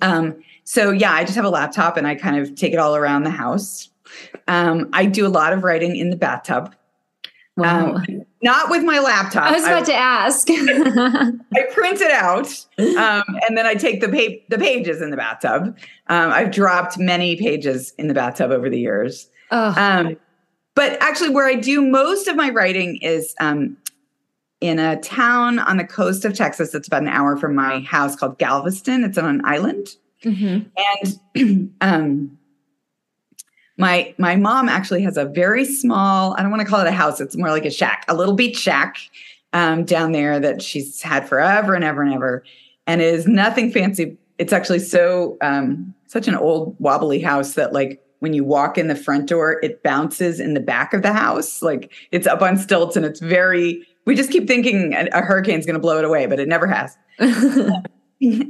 [0.01, 2.97] Um, so, yeah, I just have a laptop and I kind of take it all
[2.97, 3.89] around the house.
[4.49, 6.75] Um, I do a lot of writing in the bathtub.
[7.57, 7.97] Wow.
[7.97, 9.45] Um, not with my laptop.
[9.45, 10.49] I was about I, to ask.
[10.51, 15.17] I print it out, um, and then I take the pa- the pages in the
[15.17, 15.77] bathtub.
[16.09, 19.29] Um, I've dropped many pages in the bathtub over the years.
[19.51, 19.75] Oh.
[19.77, 20.17] Um,
[20.75, 23.77] but actually, where I do most of my writing is um,
[24.63, 26.71] in a town on the coast of Texas.
[26.71, 29.05] That's about an hour from my house called Galveston.
[29.05, 29.89] It's on an island,
[30.25, 30.69] mm-hmm.
[31.37, 32.39] and um,
[33.83, 36.93] my my mom actually has a very small i don't want to call it a
[36.93, 38.97] house it's more like a shack a little beach shack
[39.53, 42.45] um, down there that she's had forever and ever and ever.
[42.87, 44.17] And it is nothing fancy.
[44.39, 48.89] It's actually so um, such an old wobbly house that like when you walk in
[48.89, 51.63] the front door it bounces in the back of the house.
[51.63, 55.67] Like it's up on stilts and it's very we just keep thinking a, a hurricane's
[55.67, 56.99] going to blow it away but it never has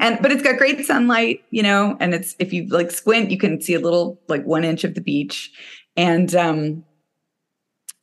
[0.01, 3.39] and but it's got great sunlight you know and it's if you like squint you
[3.39, 5.51] can see a little like one inch of the beach.
[5.97, 6.85] And um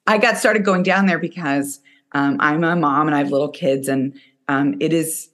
[0.07, 1.79] i got started going down there because
[2.13, 4.13] um, i'm a mom and i have little kids and
[4.47, 5.29] um, it is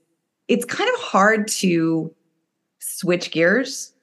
[0.48, 2.13] it's kind of hard to
[2.80, 3.93] switch gears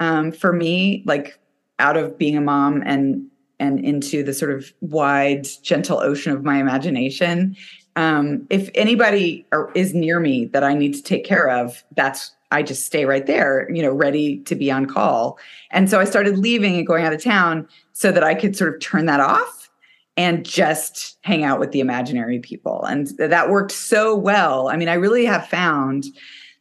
[0.00, 1.38] um, for me like
[1.78, 3.26] out of being a mom and
[3.60, 7.56] and into the sort of wide gentle ocean of my imagination
[7.96, 12.62] um, if anybody is near me that I need to take care of, that's I
[12.62, 15.38] just stay right there, you know, ready to be on call.
[15.70, 18.74] And so I started leaving and going out of town so that I could sort
[18.74, 19.70] of turn that off
[20.16, 22.84] and just hang out with the imaginary people.
[22.84, 24.68] And that worked so well.
[24.68, 26.04] I mean, I really have found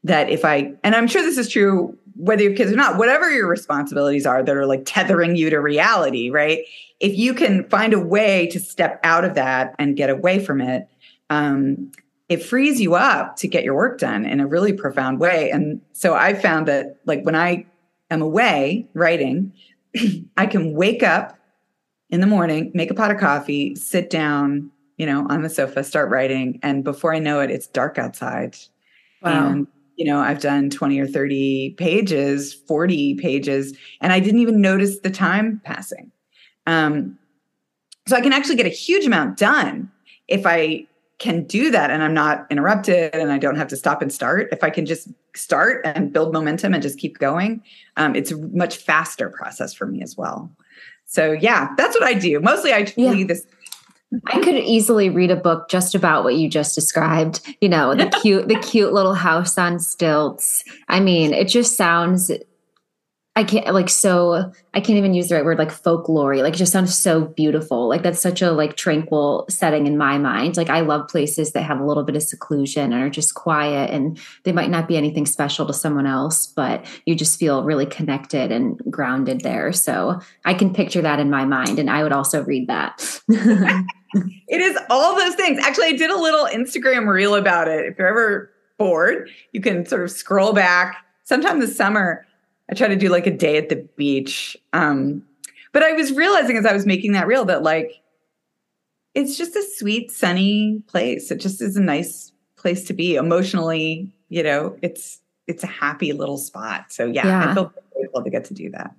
[0.06, 3.30] that if I, and I'm sure this is true whether your kids or not, whatever
[3.30, 6.64] your responsibilities are that are like tethering you to reality, right?
[7.00, 10.62] If you can find a way to step out of that and get away from
[10.62, 10.88] it,
[11.32, 11.92] um,
[12.28, 15.50] it frees you up to get your work done in a really profound way.
[15.50, 17.66] And so I found that like when I
[18.10, 19.54] am away writing,
[20.38, 21.38] I can wake up
[22.10, 25.86] in the morning, make a pot of coffee, sit down, you know, on the sofa,
[25.86, 26.60] start writing.
[26.64, 28.58] And before I know it, it's dark outside.
[29.22, 29.48] Wow.
[29.48, 34.60] And, you know, I've done 20 or 30 pages, 40 pages, and I didn't even
[34.60, 36.12] notice the time passing.
[36.68, 37.18] Um,
[38.08, 39.90] so I can actually get a huge amount done
[40.28, 40.88] if I
[41.22, 44.50] can do that and I'm not interrupted and I don't have to stop and start.
[44.52, 47.64] If I can just start and build momentum and just keep going,
[47.96, 50.52] um, it's a much faster process for me as well.
[51.06, 52.40] So yeah, that's what I do.
[52.40, 53.24] Mostly I yeah.
[53.24, 53.46] this
[54.26, 57.56] I could easily read a book just about what you just described.
[57.62, 60.66] You know, the cute, the cute little house on stilts.
[60.90, 62.32] I mean, it just sounds
[63.34, 66.36] I can't like so I can't even use the right word like folklore.
[66.36, 67.88] Like it just sounds so beautiful.
[67.88, 70.58] Like that's such a like tranquil setting in my mind.
[70.58, 73.90] Like I love places that have a little bit of seclusion and are just quiet
[73.90, 77.86] and they might not be anything special to someone else, but you just feel really
[77.86, 79.72] connected and grounded there.
[79.72, 83.22] So I can picture that in my mind and I would also read that.
[83.30, 85.58] it is all those things.
[85.64, 87.86] Actually, I did a little Instagram reel about it.
[87.86, 90.98] If you're ever bored, you can sort of scroll back.
[91.24, 92.26] Sometime this summer
[92.72, 94.56] I try to do like a day at the beach.
[94.74, 95.24] Um,
[95.74, 98.02] but I was realizing as I was making that reel that like
[99.14, 101.32] it's just a sweet, sunny place.
[101.32, 104.14] It just is a nice place to be emotionally.
[104.30, 106.92] You know, it's it's a happy little spot.
[106.94, 107.52] So yeah, yeah.
[107.52, 108.96] I feel grateful to get to do that.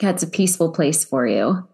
[0.00, 1.68] Yeah, it's a peaceful place for you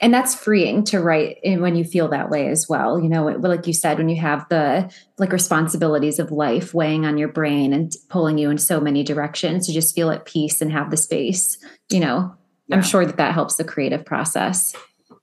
[0.00, 3.24] and that's freeing to write in when you feel that way as well you know
[3.24, 7.72] like you said when you have the like responsibilities of life weighing on your brain
[7.72, 10.96] and pulling you in so many directions to just feel at peace and have the
[10.96, 11.58] space
[11.90, 12.34] you know
[12.68, 12.76] yeah.
[12.76, 14.74] i'm sure that that helps the creative process.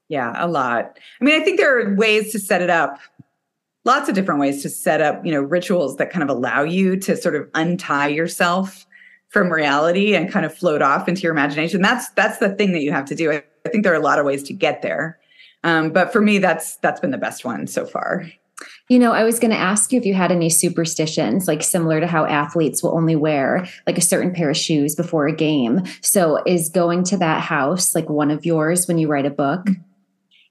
[0.09, 0.97] Yeah a lot.
[1.19, 2.99] I mean i think there are ways to set it up
[3.86, 6.97] lots of different ways to set up you know rituals that kind of allow you
[6.97, 8.86] to sort of untie yourself
[9.33, 11.81] from reality and kind of float off into your imagination.
[11.81, 14.19] That's that's the thing that you have to do I think there are a lot
[14.19, 15.19] of ways to get there.
[15.63, 18.26] Um, but for me, that's that's been the best one so far.
[18.89, 21.99] You know, I was going to ask you if you had any superstitions, like similar
[21.99, 25.84] to how athletes will only wear like a certain pair of shoes before a game.
[26.02, 29.67] So, is going to that house like one of yours when you write a book?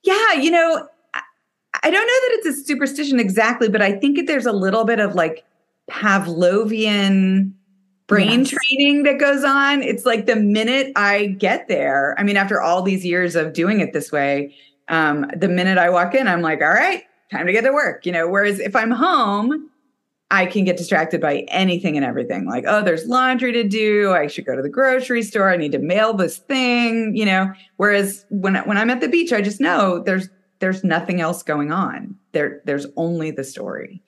[0.03, 4.47] Yeah, you know, I don't know that it's a superstition exactly, but I think there's
[4.47, 5.45] a little bit of like
[5.91, 7.53] Pavlovian
[8.07, 8.51] brain yes.
[8.51, 9.83] training that goes on.
[9.83, 13.81] It's like the minute I get there, I mean, after all these years of doing
[13.81, 14.55] it this way,
[14.89, 18.05] um, the minute I walk in, I'm like, all right, time to get to work.
[18.05, 19.71] You know, whereas if I'm home,
[20.31, 22.47] I can get distracted by anything and everything.
[22.47, 24.13] Like, oh, there's laundry to do.
[24.13, 25.51] I should go to the grocery store.
[25.51, 27.53] I need to mail this thing, you know.
[27.77, 31.71] Whereas when when I'm at the beach, I just know there's there's nothing else going
[31.71, 32.17] on.
[32.33, 34.03] There there's only the story.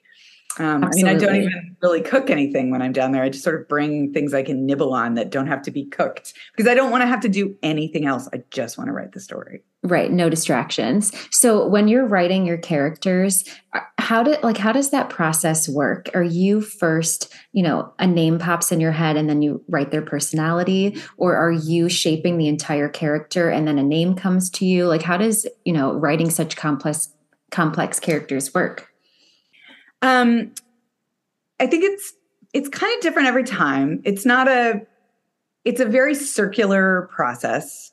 [0.57, 3.23] Um, I mean, I don't even really cook anything when I'm down there.
[3.23, 5.85] I just sort of bring things I can nibble on that don't have to be
[5.85, 8.29] cooked because I don't want to have to do anything else.
[8.33, 9.63] I just want to write the story.
[9.83, 11.11] Right, no distractions.
[11.29, 16.09] So when you're writing your characters, uh, how did like how does that process work?
[16.13, 19.91] Are you first, you know, a name pops in your head and then you write
[19.91, 24.65] their personality or are you shaping the entire character and then a name comes to
[24.65, 24.87] you?
[24.87, 27.09] Like how does, you know, writing such complex
[27.51, 28.94] complex characters work?
[30.01, 30.53] Um,
[31.59, 32.13] I think it's
[32.53, 34.01] it's kind of different every time.
[34.05, 34.81] It's not a
[35.63, 37.91] it's a very circular process.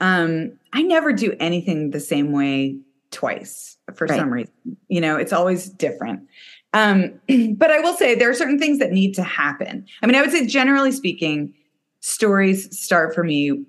[0.00, 2.78] Um, I never do anything the same way
[3.10, 4.18] twice for right.
[4.18, 4.52] some reason.
[4.88, 6.28] You know, it's always different.
[6.72, 7.20] Um,
[7.56, 9.86] but I will say there are certain things that need to happen.
[10.02, 11.54] I mean, I would say generally speaking,
[12.00, 13.64] stories start for me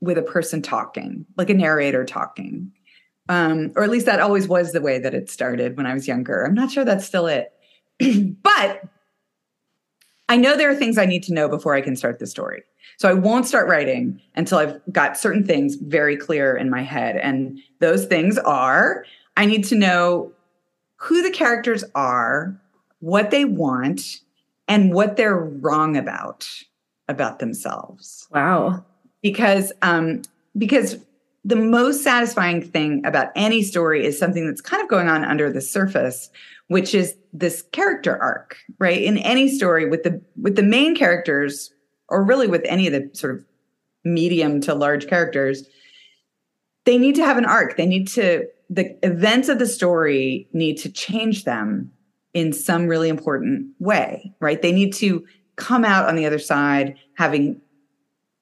[0.00, 2.72] with a person talking, like a narrator talking
[3.30, 6.08] um, or at least that always was the way that it started when I was
[6.08, 6.44] younger.
[6.44, 7.52] I'm not sure that's still it,
[8.42, 8.82] but
[10.28, 12.64] I know there are things I need to know before I can start the story.
[12.98, 17.16] So I won't start writing until I've got certain things very clear in my head.
[17.16, 19.04] And those things are
[19.36, 20.32] I need to know
[20.96, 22.60] who the characters are,
[22.98, 24.20] what they want,
[24.66, 26.50] and what they're wrong about
[27.08, 28.26] about themselves.
[28.32, 28.84] Wow.
[29.22, 30.22] Because um
[30.58, 30.98] because
[31.44, 35.50] the most satisfying thing about any story is something that's kind of going on under
[35.50, 36.30] the surface
[36.68, 39.02] which is this character arc right?
[39.02, 41.72] In any story with the with the main characters
[42.08, 43.44] or really with any of the sort of
[44.04, 45.64] medium to large characters
[46.86, 47.76] they need to have an arc.
[47.76, 51.90] They need to the events of the story need to change them
[52.32, 54.62] in some really important way right?
[54.62, 57.60] They need to come out on the other side having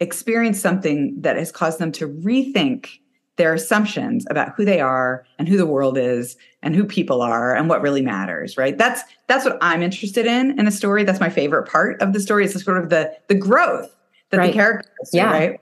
[0.01, 2.89] experienced something that has caused them to rethink
[3.37, 7.55] their assumptions about who they are and who the world is and who people are
[7.55, 11.21] and what really matters right that's that's what i'm interested in in a story that's
[11.21, 13.95] my favorite part of the story is sort of the the growth
[14.31, 14.49] that Right.
[14.49, 15.31] the characters Yeah.
[15.31, 15.61] right?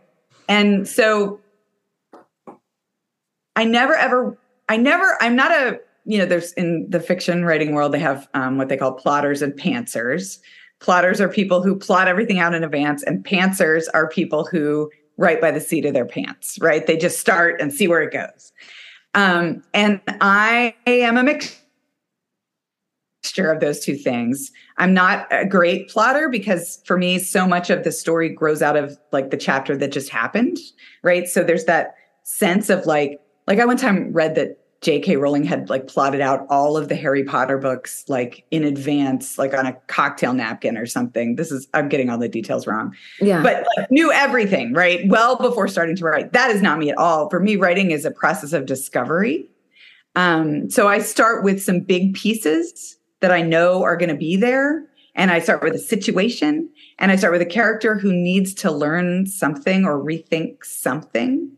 [0.48, 1.40] And so
[3.56, 4.36] I never ever,
[4.68, 8.28] I never, I'm not a, you know, there's in the fiction writing world, they have
[8.34, 10.38] um, what they call plotters and pantsers.
[10.80, 15.40] Plotters are people who plot everything out in advance, and pantsers are people who write
[15.40, 16.86] by the seat of their pants, right?
[16.86, 18.52] They just start and see where it goes.
[19.14, 21.56] Um, and I am a mixture
[23.50, 24.52] of those two things.
[24.76, 28.76] I'm not a great plotter because for me, so much of the story grows out
[28.76, 30.58] of like the chapter that just happened,
[31.02, 31.26] right?
[31.26, 35.16] So there's that sense of like, like I one time read that J.K.
[35.16, 39.52] Rowling had like plotted out all of the Harry Potter books like in advance, like
[39.52, 41.34] on a cocktail napkin or something.
[41.34, 43.42] This is I'm getting all the details wrong Yeah.
[43.42, 45.00] but like knew everything, right?
[45.08, 46.32] Well before starting to write.
[46.34, 47.28] That is not me at all.
[47.30, 49.50] For me, writing is a process of discovery.
[50.14, 54.36] Um, so I start with some big pieces that I know are going to be
[54.36, 54.86] there.
[55.16, 56.70] And I start with a situation
[57.00, 61.50] and I start with a character who needs to learn something or rethink something.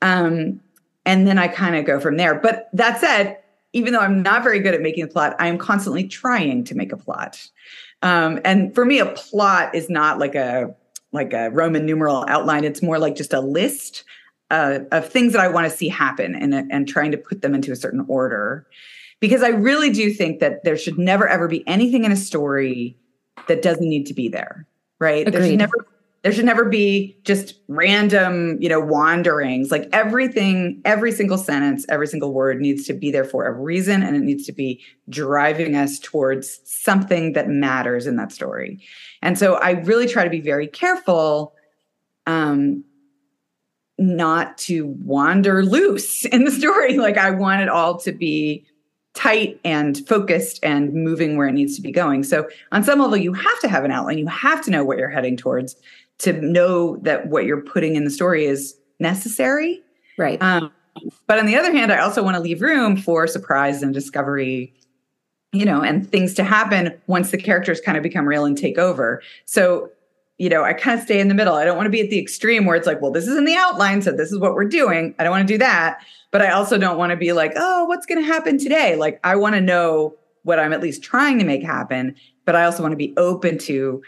[0.00, 0.60] Um,
[1.06, 2.34] and then I kind of go from there.
[2.34, 3.38] But that said,
[3.72, 6.74] even though I'm not very good at making a plot, I am constantly trying to
[6.74, 7.44] make a plot.
[8.02, 10.74] Um, and for me, a plot is not like a
[11.12, 12.64] like a Roman numeral outline.
[12.64, 14.04] It's more like just a list
[14.50, 17.54] uh, of things that I want to see happen and and trying to put them
[17.54, 18.66] into a certain order.
[19.20, 22.96] Because I really do think that there should never ever be anything in a story
[23.48, 24.66] that doesn't need to be there.
[25.00, 25.24] Right?
[25.24, 25.50] There Agreed.
[25.50, 25.83] should never
[26.24, 29.70] there should never be just random, you know, wanderings.
[29.70, 34.02] Like everything, every single sentence, every single word needs to be there for a reason
[34.02, 38.80] and it needs to be driving us towards something that matters in that story.
[39.20, 41.54] And so I really try to be very careful
[42.26, 42.82] um
[43.98, 46.96] not to wander loose in the story.
[47.04, 48.64] Like I want it all to be
[49.12, 52.24] tight and focused and moving where it needs to be going.
[52.24, 54.16] So on some level you have to have an outline.
[54.16, 55.76] You have to know what you're heading towards
[56.18, 59.82] to know that what you're putting in the story is necessary.
[60.18, 60.40] right.
[60.40, 60.72] Um,
[61.26, 64.72] but on the other hand, I also want to leave room for surprise and discovery,
[65.52, 68.78] you know, and things to happen once the characters kind of become real and take
[68.78, 69.22] over.
[69.44, 69.90] So,
[70.38, 71.54] you know, I kind of stay in the middle.
[71.54, 73.44] I don't want to be at the extreme where it's like, well, this is in
[73.44, 75.14] the outline, so this is what we're doing.
[75.18, 75.98] I don't want to do that.
[76.30, 78.96] But I also don't want to be like, oh, what's going to happen today?
[78.96, 82.14] Like, I want to know what I'm at least trying to make happen.
[82.44, 84.02] But I also want to be open to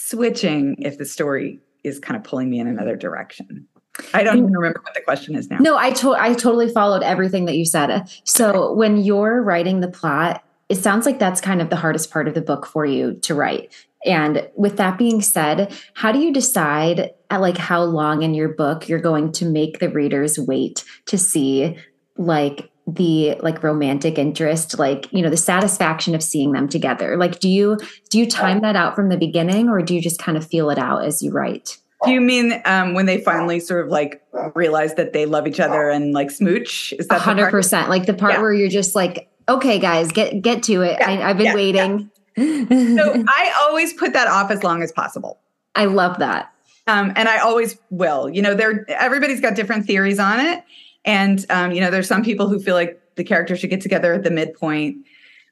[0.00, 3.66] switching if the story is kind of pulling me in another direction.
[4.14, 5.58] I don't even remember what the question is now.
[5.58, 8.10] No, I to- I totally followed everything that you said.
[8.24, 12.28] So when you're writing the plot, it sounds like that's kind of the hardest part
[12.28, 13.74] of the book for you to write.
[14.06, 18.48] And with that being said, how do you decide at like how long in your
[18.48, 21.76] book you're going to make the readers wait to see
[22.16, 27.38] like the like romantic interest like you know the satisfaction of seeing them together like
[27.38, 27.78] do you
[28.08, 30.70] do you time that out from the beginning or do you just kind of feel
[30.70, 34.22] it out as you write Do you mean um, when they finally sort of like
[34.54, 36.94] realize that they love each other and like smooch?
[36.98, 37.52] Is that the hundred part?
[37.52, 37.90] percent.
[37.90, 38.40] Like the part Yeah.
[38.40, 40.96] where you're just like, okay, guys, get get to it.
[40.98, 42.10] Yeah, I, I've been yeah, waiting.
[42.38, 45.38] So I always put that off as long as possible.
[45.76, 46.50] I love that.
[46.86, 48.30] Um, and I always will.
[48.30, 50.64] You know, there everybody's got different theories on it.
[51.04, 54.12] And um, you know, there's some people who feel like the characters should get together
[54.14, 54.96] at the midpoint.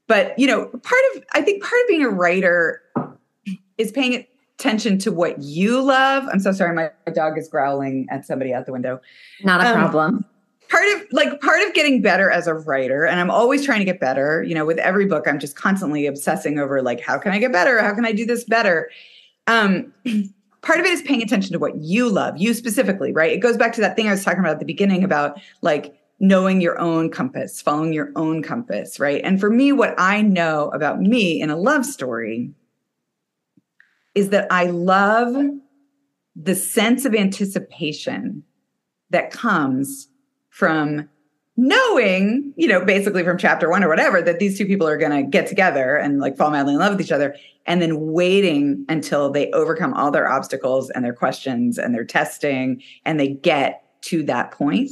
[0.07, 2.83] But you know, part of I think part of being a writer
[3.77, 4.25] is paying
[4.59, 6.25] attention to what you love.
[6.33, 9.01] I'm so sorry, my, my dog is growling at somebody out the window.
[9.45, 10.25] Not a Um, problem.
[10.69, 13.87] part of like part of getting better as a writer and i'm always trying to
[13.87, 17.33] get better you know with every book i'm just constantly obsessing over like how can
[17.33, 18.91] i get better how can i do this better
[19.47, 19.91] um
[20.63, 23.33] part of it is paying attention to what you love you specifically right?
[23.33, 25.95] It goes back to that thing i was talking about at the beginning about like
[26.21, 29.21] knowing your own compass following your own compass right?
[29.25, 32.53] And for me what i know about me in a love story
[34.15, 35.37] is that i love
[36.35, 38.45] the sense of anticipation
[39.11, 40.09] that comes
[40.51, 41.09] from
[41.59, 45.11] knowing, you know, basically from chapter one or whatever, that these two people are going
[45.11, 47.35] to get together and like fall madly in love with each other,
[47.67, 52.81] and then waiting until they overcome all their obstacles and their questions and their testing
[53.05, 54.89] and they get to that point.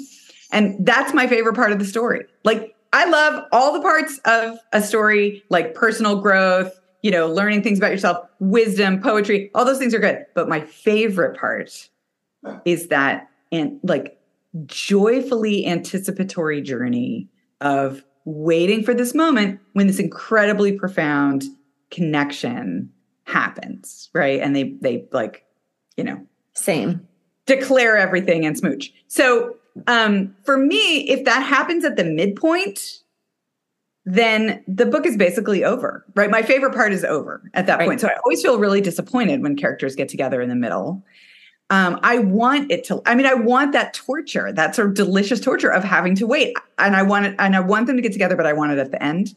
[0.50, 2.24] And that's my favorite part of the story.
[2.44, 7.62] Like, I love all the parts of a story, like personal growth, you know, learning
[7.62, 10.26] things about yourself, wisdom, poetry, all those things are good.
[10.34, 11.88] But my favorite part
[12.64, 14.15] is that and like
[14.64, 17.28] joyfully anticipatory journey
[17.61, 21.44] of waiting for this moment when this incredibly profound
[21.90, 22.90] connection
[23.24, 24.40] happens right?
[24.40, 25.44] And they they like
[25.96, 27.07] you know Same.
[27.46, 28.92] declare everything and smooch.
[29.09, 33.00] So um for me if that happens at the midpoint
[34.09, 36.30] then the book is basically over right?
[36.30, 37.86] My favorite part is over at that Right.
[37.88, 38.00] point.
[38.00, 41.04] So i always feel really disappointed when characters get together in the middle
[41.70, 43.02] um, I want it to.
[43.06, 46.56] I mean, I want that torture, that sort of delicious torture of having to wait,
[46.78, 48.78] and I want it, and I want them to get together, but I want it
[48.78, 49.34] at the end.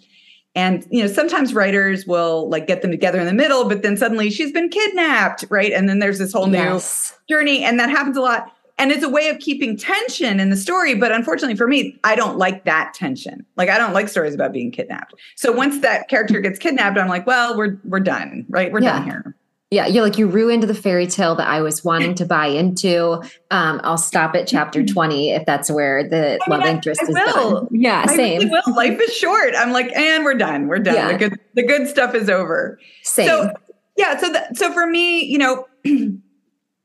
[0.55, 3.97] And you know, sometimes writers will like get them together in the middle, but then
[3.97, 5.71] suddenly she's been kidnapped, right?
[5.71, 7.15] And then there's this whole yes.
[7.29, 8.53] new journey, and that happens a lot.
[8.77, 10.95] And it's a way of keeping tension in the story.
[10.95, 13.45] But unfortunately for me, I don't like that tension.
[13.57, 15.15] Like I don't like stories about being kidnapped.
[15.35, 18.71] So once that character gets kidnapped, I'm like, well, we're we're done, right?
[18.71, 18.99] We're yeah.
[18.99, 19.35] done here.
[19.71, 23.21] Yeah, you're like you ruined the fairy tale that I was wanting to buy into.
[23.51, 24.93] Um, I'll stop at chapter mm-hmm.
[24.93, 27.53] 20 if that's where the I mean, love I, interest I is will.
[27.53, 27.67] done.
[27.71, 28.39] Yeah, I same.
[28.39, 28.75] Really will.
[28.75, 29.53] Life is short.
[29.55, 30.67] I'm like, and we're done.
[30.67, 30.95] We're done.
[30.95, 31.11] Yeah.
[31.11, 32.79] The good the good stuff is over.
[33.03, 33.27] Same.
[33.27, 33.53] So
[33.95, 35.67] yeah, so that, so for me, you know,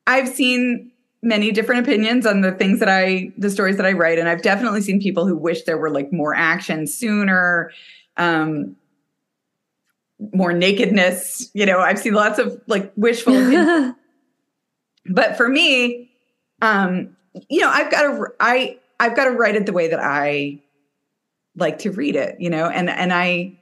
[0.07, 0.91] I've seen
[1.23, 4.43] many different opinions on the things that I the stories that I write and I've
[4.43, 7.71] definitely seen people who wish there were like more action sooner.
[8.19, 8.77] Um
[10.19, 11.51] more nakedness.
[11.55, 13.35] You know, I've seen lots of like wishful.
[15.07, 16.11] but for me,
[16.63, 17.17] um,
[17.49, 20.61] you know, I've got to I I've got to write it the way that I
[21.57, 22.37] like to read it.
[22.39, 23.59] You know, and and I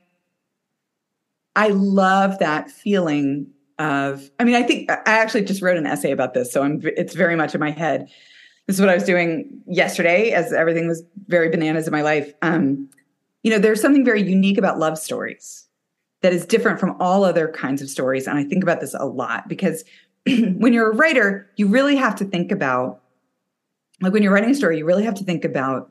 [1.57, 3.49] I love that feeling
[3.79, 4.31] of.
[4.39, 7.15] I mean, I think I actually just wrote an essay about this, so I'm it's
[7.15, 8.09] very much in my head.
[8.67, 12.33] This is what I was doing yesterday, as everything was very bananas in my life.
[12.43, 12.89] Um,
[13.43, 15.67] you know, there's something very unique about love stories
[16.23, 18.27] that is different from all other kinds of stories.
[18.27, 19.85] And I think about this a lot because
[20.27, 23.03] when you're a writer, you really have to think about,
[24.01, 25.91] like when you're writing a story, you really have to think about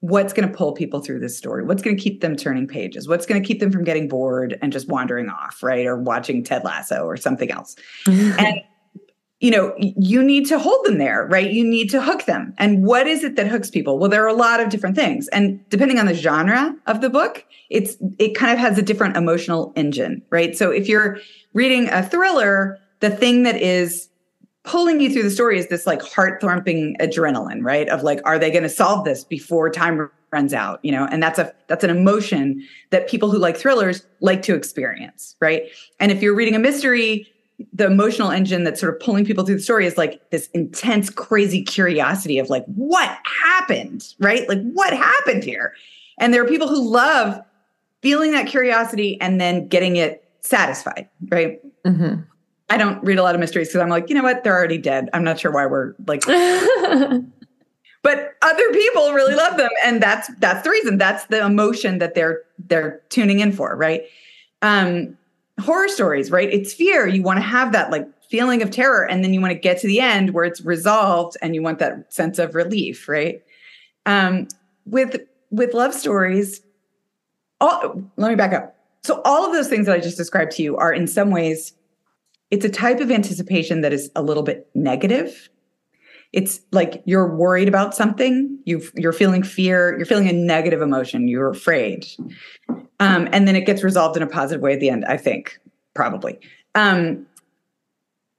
[0.00, 3.06] what's going to pull people through this story, what's going to keep them turning pages,
[3.06, 5.86] what's going to keep them from getting bored and just wandering off, right?
[5.86, 7.76] Or watching Ted Lasso or something else.
[8.06, 8.60] and
[9.42, 11.50] you know, you need to hold them there, right?
[11.50, 12.54] You need to hook them.
[12.58, 13.98] And what is it that hooks people?
[13.98, 15.26] Well, there are a lot of different things.
[15.28, 19.16] And depending on the genre of the book, it's it kind of has a different
[19.16, 20.56] emotional engine, right?
[20.56, 21.18] So if you're
[21.54, 24.08] reading a thriller, the thing that is
[24.62, 27.88] pulling you through the story is this like heart-thumping adrenaline, right?
[27.88, 31.08] Of like are they going to solve this before time runs out, you know?
[31.10, 35.64] And that's a that's an emotion that people who like thrillers like to experience, right?
[35.98, 37.26] And if you're reading a mystery,
[37.72, 41.10] the emotional engine that's sort of pulling people through the story is like this intense,
[41.10, 44.14] crazy curiosity of like, what happened?
[44.18, 44.48] Right?
[44.48, 45.74] Like, what happened here?
[46.18, 47.40] And there are people who love
[48.02, 51.60] feeling that curiosity and then getting it satisfied, right?
[51.86, 52.22] Mm-hmm.
[52.68, 54.44] I don't read a lot of mysteries because I'm like, you know what?
[54.44, 55.10] They're already dead.
[55.12, 56.22] I'm not sure why we're like.
[58.02, 60.96] but other people really love them, and that's that's the reason.
[60.96, 64.04] That's the emotion that they're they're tuning in for, right?
[64.62, 65.18] Um,
[65.60, 66.48] horror stories, right?
[66.52, 67.06] It's fear.
[67.06, 69.78] You want to have that like feeling of terror and then you want to get
[69.80, 73.42] to the end where it's resolved and you want that sense of relief, right?
[74.06, 74.48] Um
[74.86, 76.62] with with love stories
[77.60, 78.76] all let me back up.
[79.04, 81.74] So all of those things that I just described to you are in some ways
[82.50, 85.48] it's a type of anticipation that is a little bit negative.
[86.32, 91.28] It's like you're worried about something, you you're feeling fear, you're feeling a negative emotion,
[91.28, 92.06] you're afraid.
[93.00, 95.58] Um, and then it gets resolved in a positive way at the end, I think,
[95.94, 96.38] probably.
[96.74, 97.26] Um,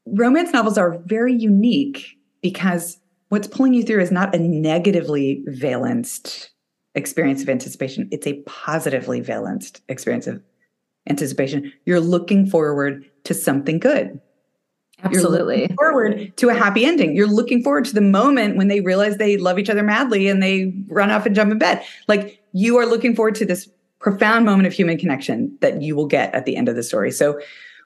[0.08, 6.50] romance novels are very unique because what's pulling you through is not a negatively valenced
[6.96, 10.42] experience of anticipation, it's a positively valenced experience of
[11.10, 11.72] anticipation.
[11.86, 14.20] You're looking forward to something good.
[15.04, 15.68] Absolutely.
[15.76, 17.16] forward to a happy ending.
[17.16, 20.42] You're looking forward to the moment when they realize they love each other madly and
[20.42, 21.84] they run off and jump in bed.
[22.08, 26.08] Like you are looking forward to this profound moment of human connection that you will
[26.08, 27.12] get at the end of the story.
[27.12, 27.40] So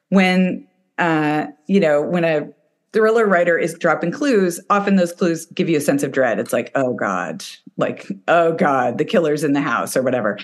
[0.10, 2.50] when uh, you know, when a
[2.94, 6.40] thriller writer is dropping clues, often those clues give you a sense of dread.
[6.40, 7.44] It's like, oh God,
[7.78, 10.40] like, oh God, the killer's in the house or whatever.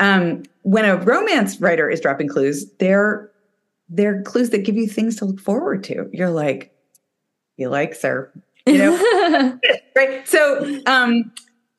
[0.00, 3.30] Um, when a romance writer is dropping clues, they're
[3.88, 6.08] they're clues that give you things to look forward to.
[6.12, 6.72] You're like,
[7.56, 8.30] you like, sir.
[8.66, 9.58] You know?
[9.96, 10.28] right.
[10.28, 11.32] So um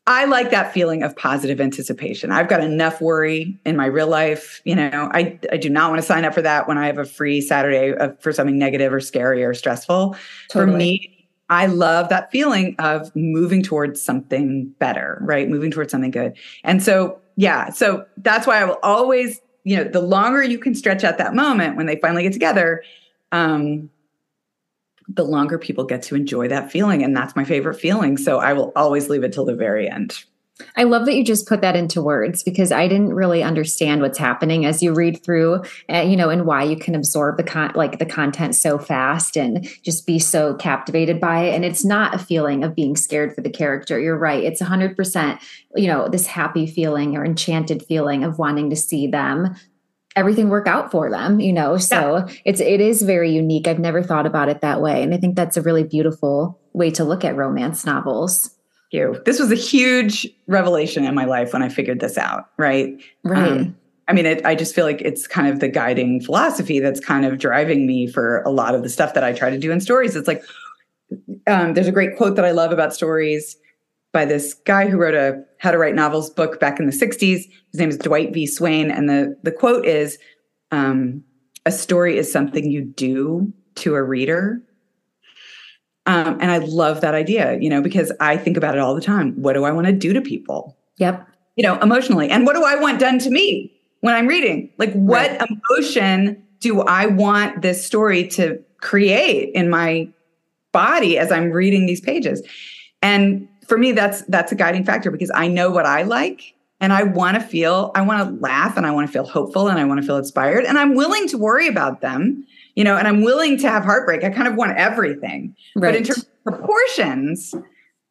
[0.10, 2.32] I like that feeling of positive anticipation.
[2.32, 4.60] I've got enough worry in my real life.
[4.66, 6.98] You know, I, I do not want to sign up for that when I have
[6.98, 10.16] a free Saturday for something negative or scary or stressful.
[10.50, 10.72] Totally.
[10.72, 15.48] For me, I love that feeling of moving towards something better, right?
[15.48, 16.36] Moving towards something good.
[16.64, 19.40] And so, yeah, so that's why I will always,
[19.70, 22.84] you know, the longer you can stretch out that moment when they finally get together,
[23.32, 23.88] um,
[25.08, 27.04] the longer people get to enjoy that feeling.
[27.04, 28.18] And that's my favorite feeling.
[28.18, 30.24] So I will always leave it till the very end.
[30.76, 34.18] I love that you just put that into words because I didn't really understand what's
[34.18, 37.72] happening as you read through, uh, you know, and why you can absorb the con
[37.76, 41.56] like the content so fast and just be so captivated by it.
[41.56, 44.00] And it's not a feeling of being scared for the character.
[44.00, 44.44] You're right.
[44.44, 45.40] It's a hundred percent,
[45.76, 49.56] you know, this happy feeling or enchanted feeling of wanting to see them
[50.16, 51.78] everything work out for them, you know.
[51.78, 52.34] So yeah.
[52.46, 53.68] it's it is very unique.
[53.68, 55.04] I've never thought about it that way.
[55.04, 58.56] And I think that's a really beautiful way to look at romance novels.
[58.92, 59.22] You.
[59.26, 63.00] This was a huge revelation in my life when I figured this out, right?
[63.24, 63.52] Right.
[63.52, 63.76] Um,
[64.08, 67.26] I mean, it, I just feel like it's kind of the guiding philosophy that's kind
[67.26, 69.80] of driving me for a lot of the stuff that I try to do in
[69.80, 70.16] stories.
[70.16, 70.44] It's like,
[71.46, 73.56] um, there's a great quote that I love about stories
[74.12, 77.20] by this guy who wrote a How to Write Novels book back in the 60s.
[77.72, 78.48] His name is Dwight V.
[78.48, 78.90] Swain.
[78.90, 80.18] And the, the quote is
[80.72, 81.24] um,
[81.68, 84.62] A story is something you do to a reader.
[86.10, 89.02] Um, and I love that idea, you know, because I think about it all the
[89.02, 89.34] time.
[89.34, 90.76] What do I want to do to people?
[90.98, 91.24] Yep.
[91.56, 92.32] You know, emotionally.
[92.32, 94.72] And what do I want done to me when I'm reading?
[94.80, 95.48] Like, what right.
[95.70, 100.10] emotion do I want this story to create in my
[100.72, 102.42] body as I'm reading these pages?
[103.04, 106.92] And for me, that's that's a guiding factor because I know what I like and
[106.92, 109.78] I want to feel, I want to laugh and I want to feel hopeful and
[109.78, 113.08] I want to feel inspired and I'm willing to worry about them, you know, and
[113.08, 114.24] I'm willing to have heartbreak.
[114.24, 115.56] I kind of want everything.
[115.76, 115.90] Right.
[115.90, 117.56] But in terms of proportions,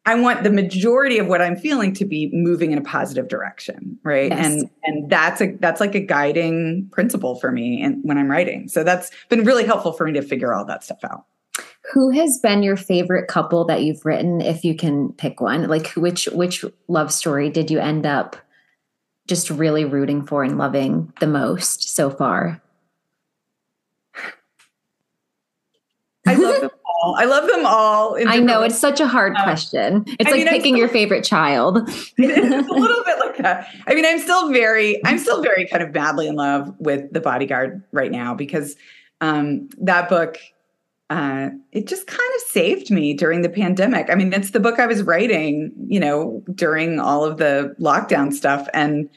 [0.05, 3.99] I want the majority of what I'm feeling to be moving in a positive direction,
[4.03, 4.31] right?
[4.31, 4.45] Yes.
[4.45, 8.69] And and that's a that's like a guiding principle for me and when I'm writing.
[8.69, 11.25] So that's been really helpful for me to figure all that stuff out.
[11.93, 15.67] Who has been your favorite couple that you've written if you can pick one?
[15.67, 18.35] Like which which love story did you end up
[19.27, 22.61] just really rooting for and loving the most so far?
[26.29, 27.15] I love them all.
[27.17, 28.17] I love them all.
[28.27, 30.03] I know it's such a hard uh, question.
[30.19, 31.77] It's I like mean, picking still, your favorite child.
[32.17, 33.67] it's a little bit like that.
[33.87, 37.21] I mean, I'm still very, I'm still very kind of badly in love with The
[37.21, 38.75] Bodyguard right now because
[39.21, 40.37] um, that book
[41.09, 44.11] uh, it just kind of saved me during the pandemic.
[44.11, 48.31] I mean, it's the book I was writing, you know, during all of the lockdown
[48.31, 48.67] stuff.
[48.73, 49.09] And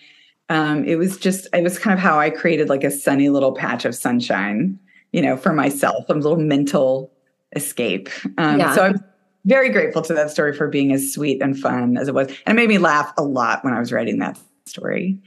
[0.49, 3.53] um, it was just, it was kind of how I created like a sunny little
[3.53, 4.79] patch of sunshine,
[5.13, 7.13] you know, for myself, a little mental
[7.55, 8.09] escape.
[8.39, 8.75] Um, yeah.
[8.75, 9.05] So I'm
[9.45, 12.29] very grateful to that story for being as sweet and fun as it was.
[12.47, 15.19] And it made me laugh a lot when I was writing that story.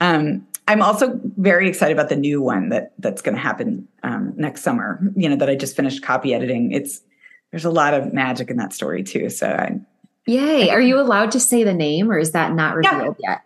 [0.00, 4.34] Um, I'm also very excited about the new one that that's going to happen um,
[4.36, 5.00] next summer.
[5.16, 6.72] You know that I just finished copy editing.
[6.72, 7.00] It's
[7.50, 9.30] there's a lot of magic in that story too.
[9.30, 9.80] So I,
[10.26, 10.68] yay!
[10.68, 13.30] I, Are you allowed to say the name, or is that not revealed yeah.
[13.30, 13.40] yet?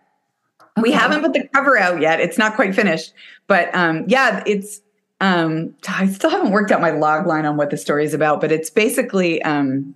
[0.77, 0.81] Okay.
[0.81, 2.19] We haven't put the cover out yet.
[2.19, 3.13] It's not quite finished,
[3.47, 4.81] but um, yeah, it's.
[5.23, 8.41] Um, I still haven't worked out my log line on what the story is about,
[8.41, 9.41] but it's basically.
[9.41, 9.95] Um,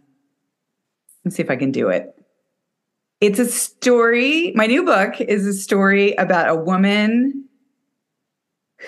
[1.24, 2.14] let's see if I can do it.
[3.20, 4.54] It's a story.
[4.56, 7.46] My new book is a story about a woman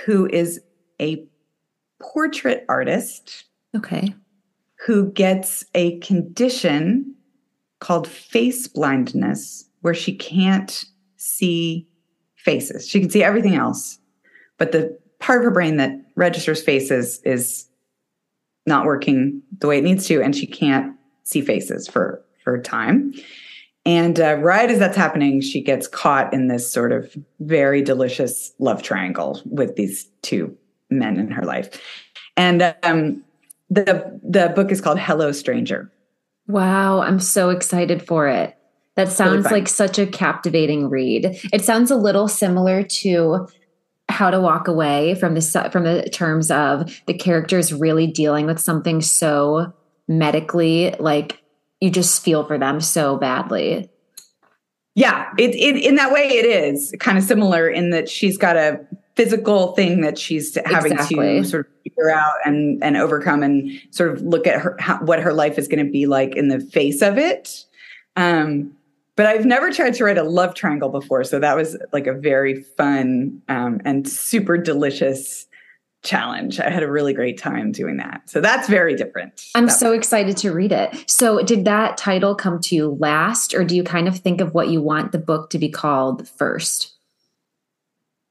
[0.06, 0.62] who is
[1.02, 1.26] a
[2.00, 3.46] portrait artist.
[3.76, 4.14] Okay.
[4.86, 7.16] Who gets a condition
[7.80, 10.86] called face blindness, where she can't
[11.18, 11.88] see
[12.36, 12.88] faces.
[12.88, 14.00] She can see everything else,
[14.58, 17.66] but the part of her brain that registers faces is
[18.66, 23.14] not working the way it needs to, and she can't see faces for for time.
[23.86, 28.52] And uh, right as that's happening, she gets caught in this sort of very delicious
[28.60, 30.56] love triangle with these two
[30.90, 31.82] men in her life.
[32.36, 33.24] And um,
[33.70, 35.92] the the book is called Hello Stranger.
[36.48, 38.56] Wow, I'm so excited for it.
[38.96, 41.40] That sounds really like such a captivating read.
[41.54, 43.48] It sounds a little similar to
[44.10, 48.60] how to walk away from the from the terms of the characters really dealing with
[48.60, 49.72] something so
[50.08, 51.42] medically like
[51.80, 53.90] you just feel for them so badly.
[54.96, 58.58] Yeah, it, it in that way it is kind of similar in that she's got
[58.58, 58.86] a
[59.16, 61.42] physical thing that she's having exactly.
[61.42, 64.98] to sort of figure out and and overcome and sort of look at her how,
[65.04, 67.66] what her life is going to be like in the face of it.
[68.16, 68.76] Um,
[69.20, 72.14] but I've never tried to write a love triangle before, so that was like a
[72.14, 75.46] very fun um, and super delicious
[76.04, 76.58] challenge.
[76.58, 78.22] I had a really great time doing that.
[78.30, 79.44] So that's very different.
[79.56, 81.04] I'm so excited to read it.
[81.12, 84.54] So did that title come to you last or do you kind of think of
[84.54, 86.94] what you want the book to be called first?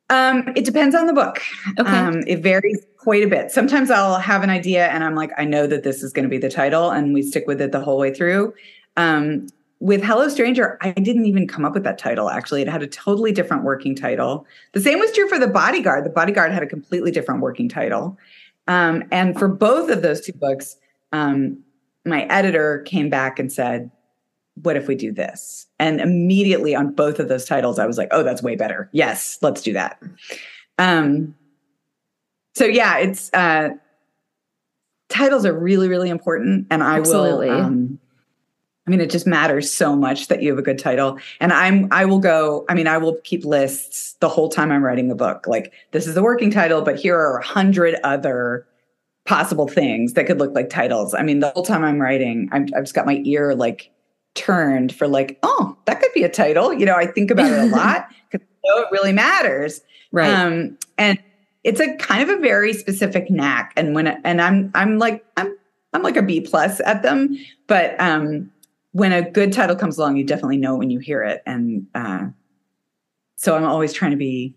[0.08, 1.42] Um, it depends on the book.
[1.78, 1.90] Okay.
[1.90, 3.50] Um, it varies quite a bit.
[3.50, 6.30] Sometimes I'll have an idea and I'm like, I know that this is going to
[6.30, 8.54] be the title, and we stick with it the whole way through.
[8.96, 9.48] Um,
[9.80, 12.30] with Hello Stranger, I didn't even come up with that title.
[12.30, 14.44] Actually, it had a totally different working title.
[14.72, 16.04] The same was true for The Bodyguard.
[16.04, 18.18] The Bodyguard had a completely different working title.
[18.66, 20.76] Um, and for both of those two books,
[21.12, 21.62] um,
[22.04, 23.90] my editor came back and said,
[24.62, 25.66] What if we do this?
[25.78, 28.90] And immediately on both of those titles, I was like, Oh, that's way better.
[28.92, 30.02] Yes, let's do that.
[30.78, 31.36] Um,
[32.56, 33.70] so, yeah, it's uh,
[35.08, 36.66] titles are really, really important.
[36.70, 37.50] And I Absolutely.
[37.50, 37.98] will.
[38.88, 41.18] I mean, it just matters so much that you have a good title.
[41.40, 44.82] And I'm, I will go, I mean, I will keep lists the whole time I'm
[44.82, 45.46] writing the book.
[45.46, 48.66] Like, this is the working title, but here are a hundred other
[49.26, 51.12] possible things that could look like titles.
[51.12, 53.90] I mean, the whole time I'm writing, I'm, I've just got my ear like
[54.34, 56.72] turned for like, oh, that could be a title.
[56.72, 59.82] You know, I think about it a lot because know it really matters.
[60.12, 60.32] Right.
[60.32, 61.22] Um, and
[61.62, 63.74] it's a kind of a very specific knack.
[63.76, 65.54] And when, and I'm, I'm like, I'm,
[65.92, 67.36] I'm like a B plus at them,
[67.66, 68.50] but, um,
[68.98, 71.42] when a good title comes along, you definitely know when you hear it.
[71.46, 72.26] And, uh,
[73.36, 74.56] so I'm always trying to be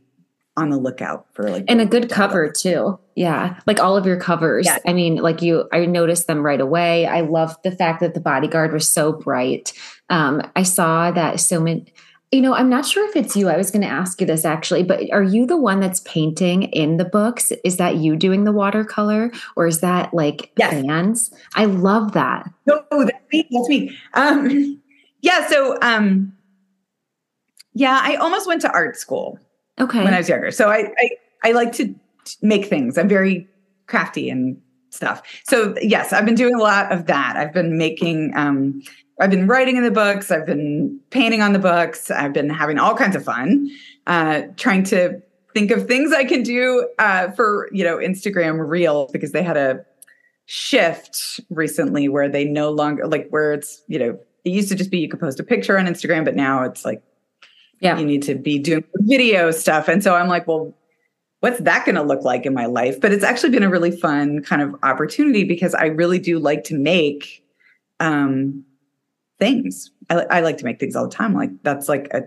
[0.57, 2.99] on the lookout for like and a good cover too.
[3.15, 3.59] Yeah.
[3.67, 4.65] Like all of your covers.
[4.65, 4.79] Yeah.
[4.85, 7.05] i mean like you i noticed them right away.
[7.05, 9.71] I love the fact that the bodyguard was so bright.
[10.09, 11.93] Um i saw that so many
[12.31, 14.45] you know i'm not sure if it's you i was going to ask you this
[14.45, 18.43] actually but are you the one that's painting in the books is that you doing
[18.43, 20.71] the watercolor or is that like yes.
[20.71, 24.81] fans i love that no that's me that's me um
[25.21, 26.31] yeah so um
[27.73, 29.39] yeah i almost went to art school
[29.81, 30.03] Okay.
[30.03, 30.51] When I was younger.
[30.51, 31.09] So I, I,
[31.43, 31.93] I like to
[32.41, 32.97] make things.
[32.97, 33.47] I'm very
[33.87, 34.61] crafty and
[34.91, 35.21] stuff.
[35.47, 37.35] So yes, I've been doing a lot of that.
[37.35, 38.81] I've been making, um,
[39.21, 40.31] I've been writing in the books.
[40.31, 42.09] I've been painting on the books.
[42.09, 43.69] I've been having all kinds of fun,
[44.07, 45.21] uh, trying to
[45.53, 49.57] think of things I can do uh, for you know Instagram Reels because they had
[49.57, 49.85] a
[50.47, 54.89] shift recently where they no longer like where it's you know it used to just
[54.89, 57.03] be you could post a picture on Instagram, but now it's like
[57.79, 57.97] yeah.
[57.97, 59.87] you need to be doing video stuff.
[59.87, 60.73] And so I'm like, well,
[61.41, 63.01] what's that going to look like in my life?
[63.01, 66.63] But it's actually been a really fun kind of opportunity because I really do like
[66.65, 67.43] to make
[67.99, 68.63] um,
[69.41, 69.89] things.
[70.09, 71.33] I, I like to make things all the time.
[71.33, 72.21] Like that's like a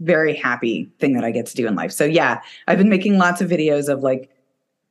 [0.00, 1.92] very happy thing that I get to do in life.
[1.92, 4.30] So yeah, I've been making lots of videos of like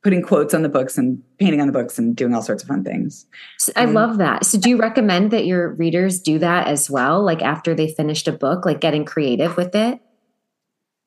[0.02, 2.68] putting quotes on the books and painting on the books and doing all sorts of
[2.68, 3.26] fun things.
[3.74, 4.46] I um, love that.
[4.46, 7.24] So do you recommend that your readers do that as well?
[7.24, 10.00] Like after they finished a book, like getting creative with it?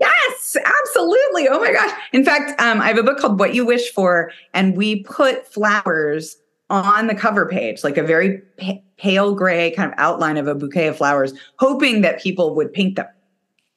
[0.01, 1.47] Yes, absolutely.
[1.47, 1.97] Oh my gosh.
[2.11, 5.47] In fact, um, I have a book called What You Wish For, and we put
[5.47, 6.35] flowers
[6.69, 10.55] on the cover page, like a very p- pale gray kind of outline of a
[10.55, 13.07] bouquet of flowers, hoping that people would paint them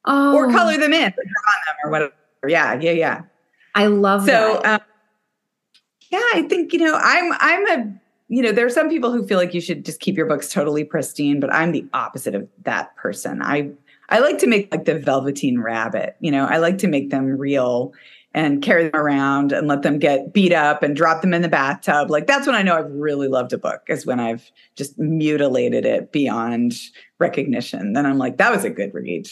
[0.05, 0.35] oh.
[0.35, 2.13] or color them in or draw them or whatever.
[2.47, 3.23] Yeah, yeah, yeah.
[3.75, 4.81] I love so, that.
[4.81, 4.87] Um,
[6.11, 9.27] yeah, I think you know I'm I'm a you know there are some people who
[9.27, 12.47] feel like you should just keep your books totally pristine, but I'm the opposite of
[12.65, 13.41] that person.
[13.43, 13.71] I
[14.11, 16.17] I like to make like the Velveteen Rabbit.
[16.21, 17.95] You know, I like to make them real
[18.35, 21.49] and carry them around and let them get beat up and drop them in the
[21.49, 22.11] bathtub.
[22.11, 25.85] Like that's when I know I've really loved a book is when I've just mutilated
[25.85, 26.75] it beyond
[27.19, 27.93] recognition.
[27.93, 29.29] Then I'm like, that was a good read.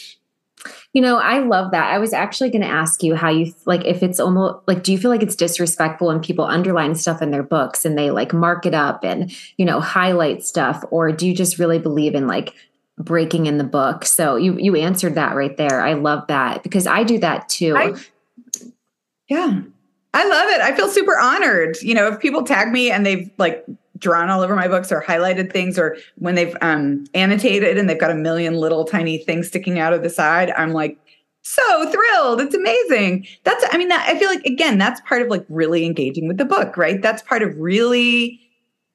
[0.93, 1.91] You know, I love that.
[1.91, 4.91] I was actually going to ask you how you like if it's almost like do
[4.91, 8.33] you feel like it's disrespectful when people underline stuff in their books and they like
[8.33, 12.27] mark it up and, you know, highlight stuff or do you just really believe in
[12.27, 12.53] like
[12.99, 14.05] breaking in the book?
[14.05, 15.81] So you you answered that right there.
[15.81, 17.75] I love that because I do that too.
[17.75, 17.93] I,
[19.31, 19.61] yeah.
[20.13, 20.59] I love it.
[20.59, 21.81] I feel super honored.
[21.81, 23.65] You know, if people tag me and they've like
[23.97, 27.99] drawn all over my books or highlighted things or when they've um, annotated and they've
[27.99, 30.97] got a million little tiny things sticking out of the side i'm like
[31.43, 35.27] so thrilled it's amazing that's i mean that, i feel like again that's part of
[35.27, 38.39] like really engaging with the book right that's part of really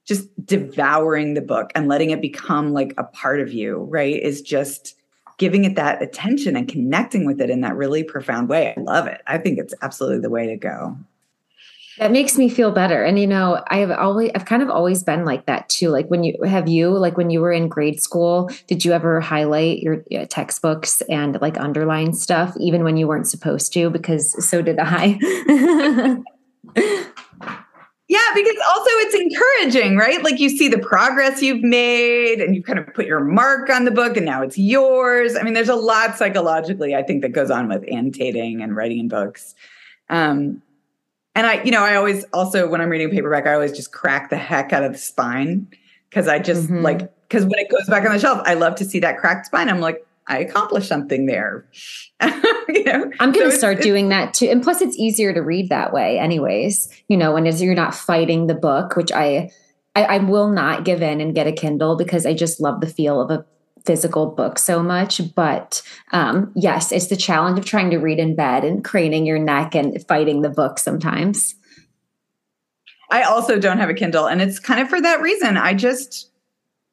[0.04, 4.42] just devouring the book and letting it become like a part of you right is
[4.42, 4.96] just
[5.38, 9.06] giving it that attention and connecting with it in that really profound way i love
[9.06, 10.96] it i think it's absolutely the way to go
[11.98, 13.02] that makes me feel better.
[13.02, 15.88] And you know, I have always I've kind of always been like that too.
[15.88, 19.20] Like when you have you like when you were in grade school, did you ever
[19.20, 24.60] highlight your textbooks and like underline stuff even when you weren't supposed to because so
[24.62, 26.18] did I.
[28.08, 30.22] yeah, because also it's encouraging, right?
[30.22, 33.84] Like you see the progress you've made and you kind of put your mark on
[33.84, 35.34] the book and now it's yours.
[35.34, 38.98] I mean, there's a lot psychologically I think that goes on with annotating and writing
[38.98, 39.56] in books.
[40.08, 40.62] Um,
[41.34, 44.30] and I, you know, I always also when I'm reading paperback, I always just crack
[44.30, 45.66] the heck out of the spine
[46.08, 46.82] because I just mm-hmm.
[46.82, 49.46] like because when it goes back on the shelf, I love to see that cracked
[49.46, 49.68] spine.
[49.68, 51.66] I'm like, I accomplished something there.
[52.68, 54.46] you know, I'm going to so start doing that too.
[54.46, 56.88] And plus, it's easier to read that way, anyways.
[57.08, 59.50] You know, when you're not fighting the book, which I,
[59.94, 62.88] I, I will not give in and get a Kindle because I just love the
[62.88, 63.44] feel of a
[63.84, 65.20] physical book so much.
[65.34, 65.80] But
[66.12, 69.74] um, yes, it's the challenge of trying to read in bed and craning your neck
[69.74, 71.54] and fighting the book sometimes.
[73.10, 75.56] I also don't have a Kindle, and it's kind of for that reason.
[75.56, 76.30] I just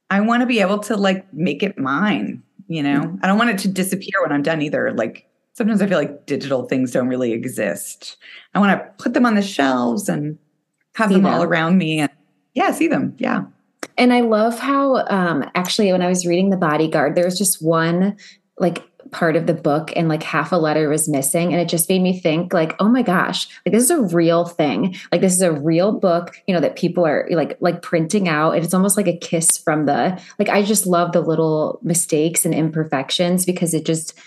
[0.10, 2.44] I want to be able to like make it mine.
[2.68, 3.18] You know, mm-hmm.
[3.24, 4.92] I don't want it to disappear when I'm done either.
[4.92, 8.18] Like sometimes I feel like digital things don't really exist.
[8.54, 10.38] I want to put them on the shelves and
[10.96, 12.12] have see them, them all around me and
[12.54, 13.16] yeah, see them.
[13.18, 13.46] Yeah.
[13.98, 17.64] And I love how um actually when I was reading The Bodyguard, there was just
[17.64, 18.18] one
[18.58, 18.84] like
[19.14, 22.02] part of the book and like half a letter was missing and it just made
[22.02, 24.96] me think like oh my gosh like this is a real thing.
[25.12, 28.52] Like this is a real book you know that people are like like printing out
[28.52, 32.46] and it's almost like a kiss from the like i just love the little mistakes
[32.46, 34.18] and imperfections because it just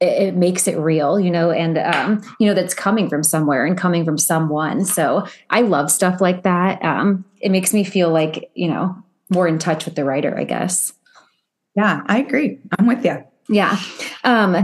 [0.00, 3.64] it, it makes it real you know and um you know that's coming from somewhere
[3.64, 4.84] and coming from someone.
[4.84, 6.82] So i love stuff like that.
[6.84, 8.96] Um it makes me feel like you know
[9.30, 10.92] more in touch with the writer i guess.
[11.74, 12.58] Yeah i agree.
[12.78, 13.80] I'm with you yeah.
[14.24, 14.56] Um,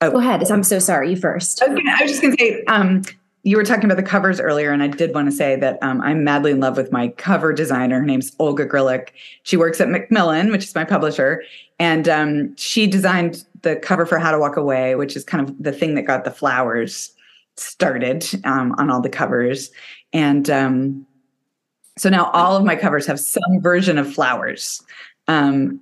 [0.00, 0.10] oh.
[0.10, 0.48] Go ahead.
[0.50, 1.10] I'm so sorry.
[1.10, 1.62] You first.
[1.62, 3.02] I was, gonna, I was just going to say, um,
[3.42, 6.00] you were talking about the covers earlier, and I did want to say that um,
[6.02, 8.00] I'm madly in love with my cover designer.
[8.00, 9.08] Her name's Olga Grlic.
[9.42, 11.42] She works at Macmillan, which is my publisher,
[11.78, 15.54] and um, she designed the cover for How to Walk Away, which is kind of
[15.62, 17.12] the thing that got the flowers
[17.56, 19.70] started um, on all the covers.
[20.12, 21.06] And um,
[21.98, 24.82] so now all of my covers have some version of flowers.
[25.28, 25.80] Um,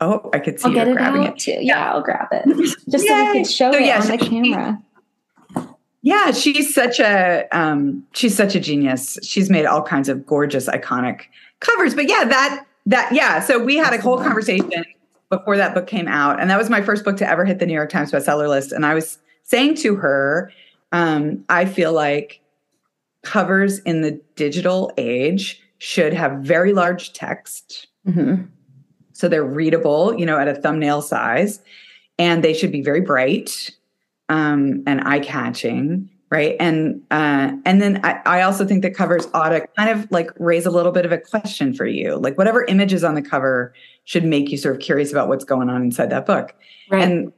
[0.00, 1.52] Oh, I could see I'll get it grabbing it too.
[1.52, 2.46] Yeah, yeah, I'll grab it
[2.88, 4.82] just so we can show so, it yeah, on the camera.
[6.02, 9.18] Yeah, she's such a um, she's such a genius.
[9.22, 11.22] She's made all kinds of gorgeous, iconic
[11.60, 11.94] covers.
[11.94, 13.40] But yeah, that that yeah.
[13.40, 14.84] So we had a whole conversation
[15.30, 17.66] before that book came out, and that was my first book to ever hit the
[17.66, 18.72] New York Times bestseller list.
[18.72, 20.52] And I was saying to her,
[20.92, 22.40] um, I feel like
[23.22, 27.86] covers in the digital age should have very large text.
[28.06, 28.44] Mm-hmm
[29.16, 31.58] so they're readable, you know, at a thumbnail size,
[32.18, 33.70] and they should be very bright
[34.28, 36.54] um, and eye catching, right?
[36.60, 40.30] And uh, and then I, I also think that covers ought to kind of like
[40.38, 43.22] raise a little bit of a question for you, like whatever image is on the
[43.22, 43.72] cover
[44.04, 46.54] should make you sort of curious about what's going on inside that book.
[46.90, 47.02] Right.
[47.02, 47.32] And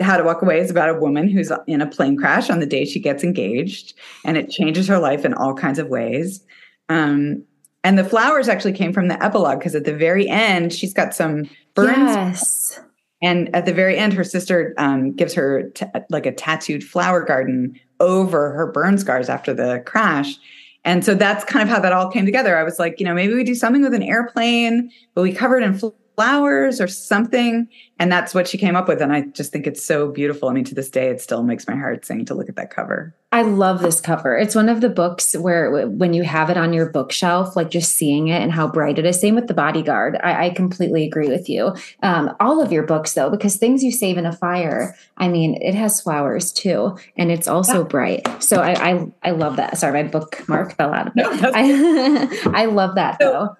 [0.00, 2.66] how to Walk Away is about a woman who's in a plane crash on the
[2.66, 3.92] day she gets engaged,
[4.24, 6.42] and it changes her life in all kinds of ways.
[6.88, 7.44] Um,
[7.84, 11.14] and the flowers actually came from the epilogue because at the very end, she's got
[11.14, 12.14] some burns.
[12.14, 12.80] Yes.
[13.22, 17.24] And at the very end, her sister um, gives her t- like a tattooed flower
[17.24, 20.36] garden over her burn scars after the crash.
[20.84, 22.56] And so that's kind of how that all came together.
[22.56, 25.58] I was like, you know, maybe we do something with an airplane, but we cover
[25.58, 25.74] it in
[26.18, 27.68] flowers or something.
[28.00, 29.00] And that's what she came up with.
[29.00, 30.48] And I just think it's so beautiful.
[30.48, 32.70] I mean, to this day, it still makes my heart sing to look at that
[32.72, 33.14] cover.
[33.30, 34.36] I love this cover.
[34.36, 37.92] It's one of the books where when you have it on your bookshelf, like just
[37.92, 39.20] seeing it and how bright it is.
[39.20, 40.18] Same with The Bodyguard.
[40.24, 41.76] I, I completely agree with you.
[42.02, 45.60] Um, all of your books, though, because Things You Save in a Fire, I mean,
[45.62, 47.88] it has flowers too, and it's also yeah.
[47.88, 48.42] bright.
[48.42, 49.78] So I, I, I love that.
[49.78, 51.22] Sorry, my bookmark fell out of it.
[51.22, 53.56] No, I, I love that so, though.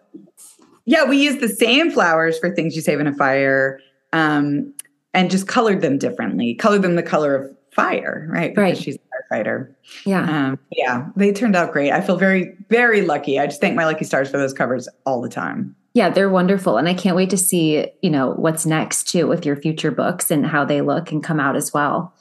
[0.88, 3.78] Yeah, we used the same flowers for things you save in a fire,
[4.14, 4.72] um,
[5.12, 6.54] and just colored them differently.
[6.54, 8.54] Colored them the color of fire, right?
[8.54, 8.78] Because right.
[8.78, 9.74] she's a firefighter.
[10.06, 10.22] Yeah.
[10.22, 11.92] Um, yeah, they turned out great.
[11.92, 13.38] I feel very, very lucky.
[13.38, 15.76] I just thank my lucky stars for those covers all the time.
[15.92, 16.78] Yeah, they're wonderful.
[16.78, 20.30] And I can't wait to see, you know, what's next too with your future books
[20.30, 22.14] and how they look and come out as well.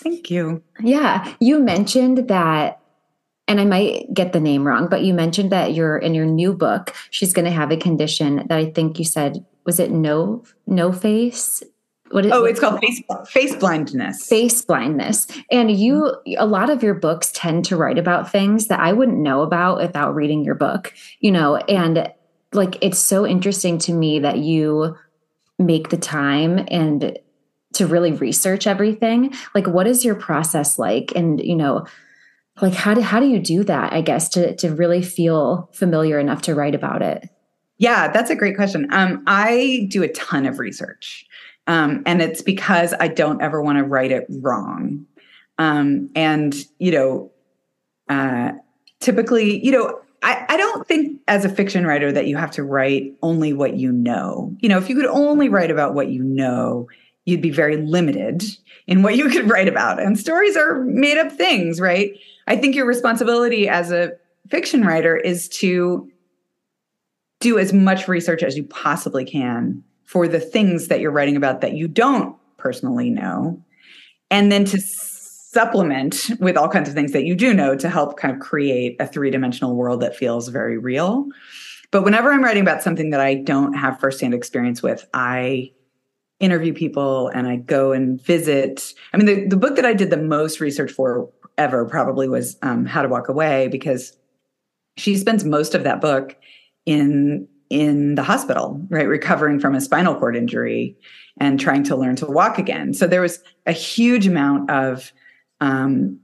[0.00, 0.62] Thank you.
[0.80, 1.32] Yeah.
[1.40, 2.80] You mentioned that
[3.48, 6.52] and I might get the name wrong, but you mentioned that you're in your new
[6.52, 10.44] book, she's going to have a condition that I think you said was it no
[10.66, 11.62] no face.
[12.12, 14.26] What is, oh, it's called face face blindness.
[14.26, 18.78] Face blindness, and you a lot of your books tend to write about things that
[18.78, 20.94] I wouldn't know about without reading your book.
[21.18, 22.12] You know, and
[22.52, 24.96] like it's so interesting to me that you
[25.58, 27.18] make the time and
[27.74, 29.34] to really research everything.
[29.54, 31.12] Like, what is your process like?
[31.16, 31.86] And you know
[32.60, 36.18] like how do how do you do that i guess to to really feel familiar
[36.18, 37.28] enough to write about it?
[37.78, 38.88] Yeah that's a great question.
[38.92, 41.26] Um, i do a ton of research
[41.66, 45.06] um, and it's because i don't ever want to write it wrong.
[45.58, 47.30] Um, and you know
[48.08, 48.52] uh,
[49.00, 52.64] typically you know I, I don't think as a fiction writer that you have to
[52.64, 54.56] write only what you know.
[54.60, 56.88] You know if you could only write about what you know
[57.26, 58.42] you'd be very limited
[58.86, 60.00] in what you could write about.
[60.00, 62.16] And stories are made up things right
[62.46, 64.12] I think your responsibility as a
[64.48, 66.10] fiction writer is to
[67.40, 71.60] do as much research as you possibly can for the things that you're writing about
[71.60, 73.62] that you don't personally know,
[74.30, 78.18] and then to supplement with all kinds of things that you do know to help
[78.18, 81.26] kind of create a three dimensional world that feels very real.
[81.90, 85.72] But whenever I'm writing about something that I don't have firsthand experience with, I
[86.40, 88.92] interview people and I go and visit.
[89.14, 92.56] I mean, the, the book that I did the most research for ever probably was
[92.62, 94.16] um, How to Walk Away because
[94.96, 96.36] she spends most of that book
[96.84, 100.96] in in the hospital, right, recovering from a spinal cord injury
[101.40, 102.94] and trying to learn to walk again.
[102.94, 105.12] So there was a huge amount of
[105.60, 106.20] um,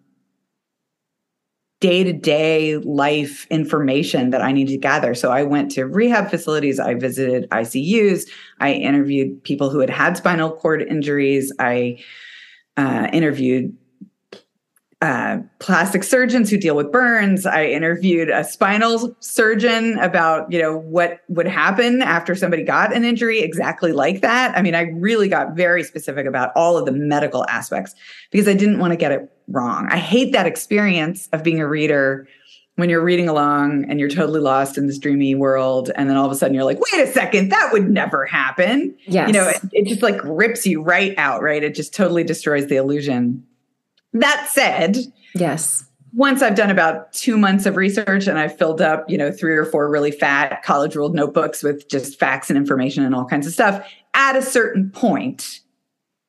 [1.80, 5.14] day to day life information that I need to gather.
[5.16, 8.28] So I went to rehab facilities, I visited ICUs,
[8.60, 11.98] I interviewed people who had had spinal cord injuries, I
[12.76, 13.76] uh, interviewed
[15.02, 17.44] uh, plastic surgeons who deal with burns.
[17.44, 23.04] I interviewed a spinal surgeon about, you know, what would happen after somebody got an
[23.04, 24.56] injury exactly like that.
[24.56, 27.96] I mean, I really got very specific about all of the medical aspects
[28.30, 29.88] because I didn't want to get it wrong.
[29.90, 32.28] I hate that experience of being a reader
[32.76, 36.26] when you're reading along and you're totally lost in this dreamy world and then all
[36.26, 39.26] of a sudden you're like wait a second that would never happen yes.
[39.28, 42.68] you know it, it just like rips you right out right it just totally destroys
[42.68, 43.44] the illusion
[44.12, 44.98] that said,
[45.34, 45.84] yes.
[46.14, 49.56] Once I've done about two months of research and I've filled up, you know, three
[49.56, 53.46] or four really fat college ruled notebooks with just facts and information and all kinds
[53.46, 55.60] of stuff, at a certain point,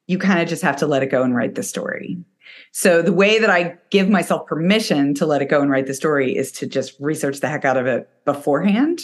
[0.08, 2.18] you kind of just have to let it go and write the story.
[2.72, 5.94] So the way that I give myself permission to let it go and write the
[5.94, 9.02] story is to just research the heck out of it beforehand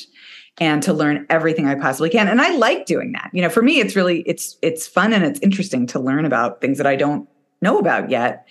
[0.60, 2.28] and to learn everything I possibly can.
[2.28, 3.30] And I like doing that.
[3.34, 6.62] You know, for me it's really it's it's fun and it's interesting to learn about
[6.62, 7.30] things that I don't
[7.62, 8.48] know about yet.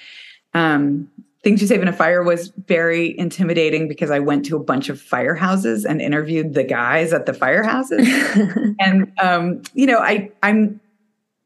[0.55, 1.11] Um,
[1.45, 4.89] Things You Save in a Fire was very intimidating because I went to a bunch
[4.89, 8.75] of firehouses and interviewed the guys at the firehouses.
[8.81, 10.81] and um, you know, I I'm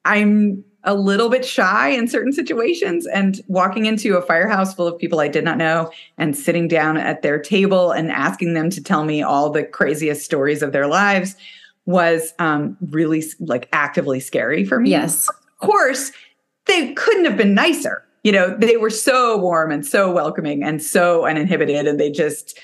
[0.04, 4.98] I'm a little bit shy in certain situations and walking into a firehouse full of
[4.98, 8.82] people I did not know and sitting down at their table and asking them to
[8.82, 11.36] tell me all the craziest stories of their lives
[11.86, 14.90] was um, really like actively scary for me.
[14.90, 15.28] Yes.
[15.28, 16.10] Of course,
[16.66, 18.04] they couldn't have been nicer.
[18.22, 21.86] You know, they were so warm and so welcoming and so uninhibited.
[21.86, 22.58] And they just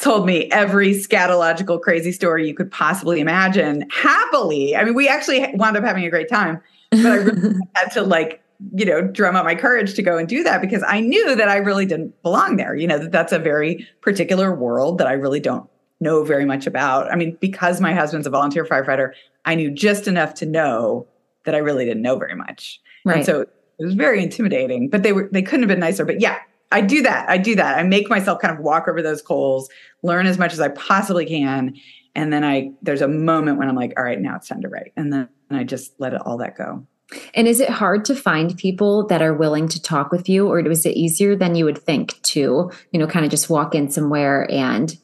[0.00, 4.74] told me every scatological crazy story you could possibly imagine happily.
[4.74, 6.60] I mean, we actually wound up having a great time,
[6.90, 8.42] but I really had to like,
[8.74, 11.48] you know, drum up my courage to go and do that because I knew that
[11.48, 12.74] I really didn't belong there.
[12.74, 15.68] You know, that that's a very particular world that I really don't
[16.00, 17.12] know very much about.
[17.12, 19.12] I mean, because my husband's a volunteer firefighter,
[19.44, 21.06] I knew just enough to know
[21.44, 22.80] that I really didn't know very much.
[23.10, 23.18] Right.
[23.18, 26.04] And so it was very intimidating, but they were they couldn't have been nicer.
[26.04, 26.38] But yeah,
[26.72, 27.28] I do that.
[27.28, 27.78] I do that.
[27.78, 29.68] I make myself kind of walk over those coals,
[30.02, 31.74] learn as much as I possibly can,
[32.14, 34.68] and then I there's a moment when I'm like, all right, now it's time to
[34.68, 36.86] write, and then I just let it all that go.
[37.34, 40.62] And is it hard to find people that are willing to talk with you, or
[40.62, 43.90] was it easier than you would think to, you know, kind of just walk in
[43.90, 44.96] somewhere and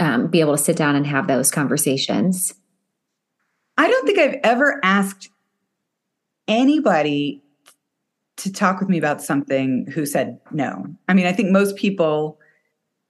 [0.00, 2.54] um, be able to sit down and have those conversations?
[3.76, 5.28] I don't think I've ever asked
[6.48, 7.43] anybody
[8.36, 10.86] to talk with me about something who said no.
[11.08, 12.40] I mean, I think most people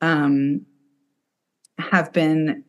[0.00, 0.64] um,
[1.78, 2.64] have been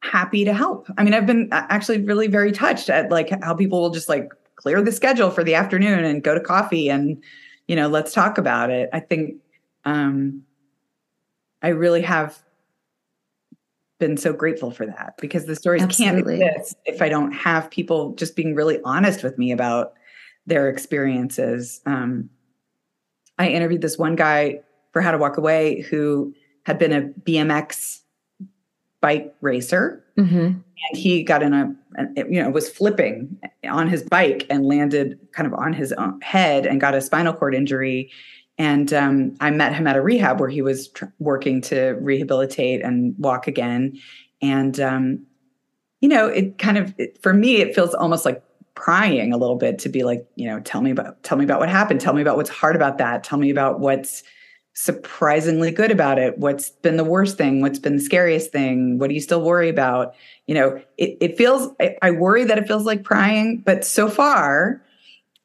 [0.00, 0.88] happy to help.
[0.96, 4.30] I mean, I've been actually really very touched at like how people will just like
[4.54, 7.22] clear the schedule for the afternoon and go to coffee and
[7.66, 8.88] you know, let's talk about it.
[8.92, 9.36] I think
[9.84, 10.42] um
[11.62, 12.38] I really have
[13.98, 16.38] been so grateful for that because the stories Absolutely.
[16.38, 19.94] can't exist if I don't have people just being really honest with me about
[20.46, 21.80] their experiences.
[21.86, 22.30] Um,
[23.38, 24.60] I interviewed this one guy
[24.92, 26.34] for How to Walk Away who
[26.64, 28.00] had been a BMX
[29.00, 30.36] bike racer, mm-hmm.
[30.36, 30.62] and
[30.94, 31.74] he got in a,
[32.16, 35.92] you know, was flipping on his bike and landed kind of on his
[36.22, 38.10] head and got a spinal cord injury
[38.58, 42.82] and um, I met him at a rehab where he was tr- working to rehabilitate
[42.82, 43.98] and walk again.
[44.40, 45.26] And, um,
[46.00, 48.42] you know, it kind of, it, for me, it feels almost like
[48.76, 51.58] prying a little bit to be like, you know, tell me about, tell me about
[51.58, 52.00] what happened.
[52.00, 53.24] Tell me about what's hard about that.
[53.24, 54.22] Tell me about what's
[54.74, 56.38] surprisingly good about it.
[56.38, 57.62] What's been the worst thing?
[57.62, 58.98] What's been the scariest thing?
[58.98, 60.14] What do you still worry about?
[60.46, 64.08] You know, it, it feels, I, I worry that it feels like prying, but so
[64.08, 64.84] far,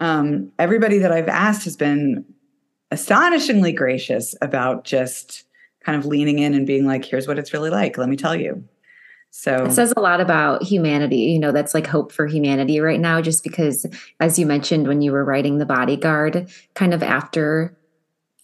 [0.01, 2.25] um, everybody that I've asked has been
[2.91, 5.45] astonishingly gracious about just
[5.85, 7.97] kind of leaning in and being like, here's what it's really like.
[7.97, 8.67] Let me tell you.
[9.31, 11.17] So it says a lot about humanity.
[11.17, 13.85] You know, that's like hope for humanity right now, just because,
[14.19, 17.75] as you mentioned, when you were writing The Bodyguard, kind of after,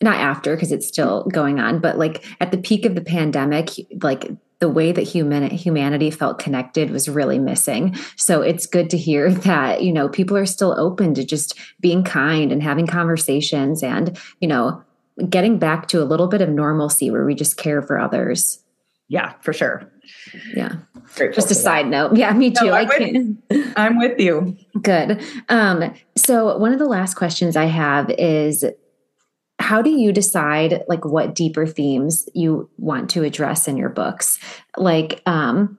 [0.01, 3.69] not after, because it's still going on, but like at the peak of the pandemic,
[4.01, 7.93] like the way that human humanity felt connected was really missing.
[8.15, 12.03] So it's good to hear that, you know, people are still open to just being
[12.03, 14.81] kind and having conversations and, you know,
[15.29, 18.63] getting back to a little bit of normalcy where we just care for others.
[19.09, 19.91] Yeah, for sure.
[20.53, 20.75] Yeah.
[21.17, 22.15] Just a side note.
[22.15, 22.65] Yeah, me too.
[22.65, 23.37] No, I'm, I.
[23.49, 24.57] With, I'm with you.
[24.81, 25.21] Good.
[25.49, 28.65] Um, so one of the last questions I have is
[29.59, 34.39] how do you decide like what deeper themes you want to address in your books
[34.77, 35.77] like um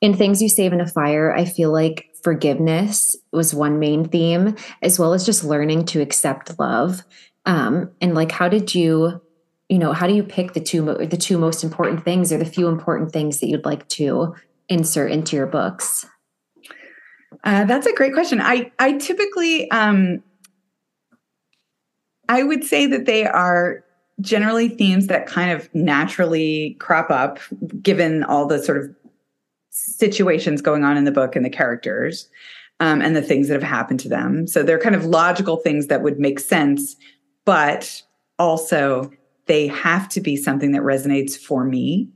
[0.00, 4.56] in things you save in a fire i feel like forgiveness was one main theme
[4.82, 7.04] as well as just learning to accept love
[7.44, 9.20] um and like how did you
[9.68, 12.44] you know, how do you pick the two the two most important things or the
[12.44, 14.34] few important things that you'd like to
[14.68, 16.06] insert into your books?
[17.44, 18.40] Uh, that's a great question.
[18.40, 20.22] I I typically um,
[22.28, 23.84] I would say that they are
[24.20, 27.38] generally themes that kind of naturally crop up
[27.82, 28.90] given all the sort of
[29.70, 32.28] situations going on in the book and the characters
[32.80, 34.46] um, and the things that have happened to them.
[34.46, 36.96] So they're kind of logical things that would make sense,
[37.44, 38.02] but
[38.38, 39.10] also
[39.46, 42.08] they have to be something that resonates for me.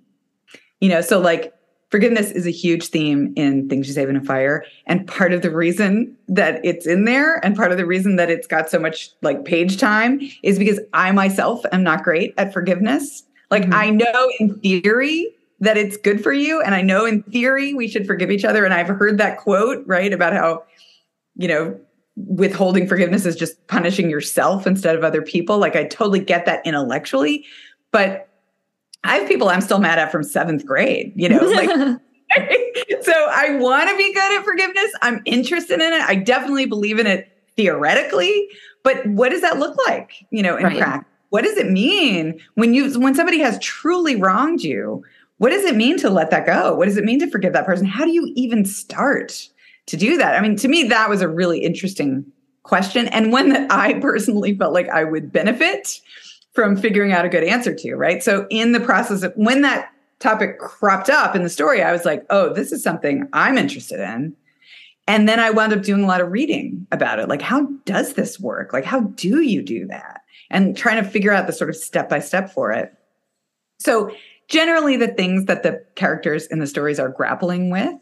[0.80, 1.52] You know, so like
[1.90, 4.64] forgiveness is a huge theme in Things You Save in a Fire.
[4.86, 8.30] And part of the reason that it's in there and part of the reason that
[8.30, 12.52] it's got so much like page time is because I myself am not great at
[12.52, 13.24] forgiveness.
[13.50, 13.74] Like mm-hmm.
[13.74, 16.62] I know in theory that it's good for you.
[16.62, 18.64] And I know in theory we should forgive each other.
[18.64, 20.64] And I've heard that quote, right, about how,
[21.36, 21.78] you know,
[22.26, 25.58] withholding forgiveness is just punishing yourself instead of other people.
[25.58, 27.44] Like I totally get that intellectually,
[27.92, 28.28] but
[29.04, 31.68] I have people I'm still mad at from seventh grade, you know, like
[33.02, 34.92] so I want to be good at forgiveness.
[35.02, 36.02] I'm interested in it.
[36.02, 38.48] I definitely believe in it theoretically,
[38.82, 40.78] but what does that look like, you know, in right.
[40.78, 41.06] practice?
[41.30, 45.04] What does it mean when you when somebody has truly wronged you?
[45.38, 46.74] What does it mean to let that go?
[46.74, 47.86] What does it mean to forgive that person?
[47.86, 49.48] How do you even start?
[49.86, 50.34] To do that?
[50.34, 52.24] I mean, to me, that was a really interesting
[52.62, 56.00] question and one that I personally felt like I would benefit
[56.52, 58.22] from figuring out a good answer to, right?
[58.22, 62.04] So, in the process of when that topic cropped up in the story, I was
[62.04, 64.36] like, oh, this is something I'm interested in.
[65.08, 67.28] And then I wound up doing a lot of reading about it.
[67.28, 68.72] Like, how does this work?
[68.72, 70.20] Like, how do you do that?
[70.50, 72.92] And trying to figure out the sort of step by step for it.
[73.78, 74.14] So,
[74.48, 77.94] generally, the things that the characters in the stories are grappling with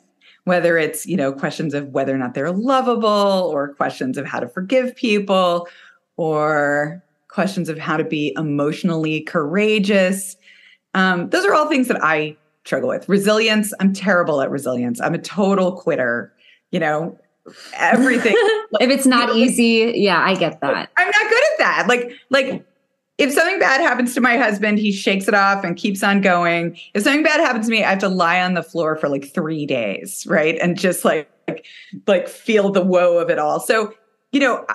[0.49, 4.41] whether it's you know questions of whether or not they're lovable or questions of how
[4.41, 5.69] to forgive people
[6.17, 10.37] or questions of how to be emotionally courageous.
[10.95, 13.09] Um, those are all things that i struggle with.
[13.09, 15.01] Resilience i'm terrible at resilience.
[15.01, 16.33] I'm a total quitter
[16.71, 17.19] you know?
[17.75, 18.35] Everything.
[18.81, 20.91] If it's not easy yeah i get that.
[20.97, 21.87] I'm not good at that.
[21.89, 22.67] Like like
[23.19, 26.79] if something bad happens to my husband, he shakes it off and keeps on going.
[26.95, 29.33] If something bad happens to me, I have to lie on the floor for like
[29.33, 30.57] three days, right?
[30.61, 31.29] And just like
[32.07, 33.61] like, feel the woe of it all.
[33.61, 33.95] So,
[34.33, 34.67] you know,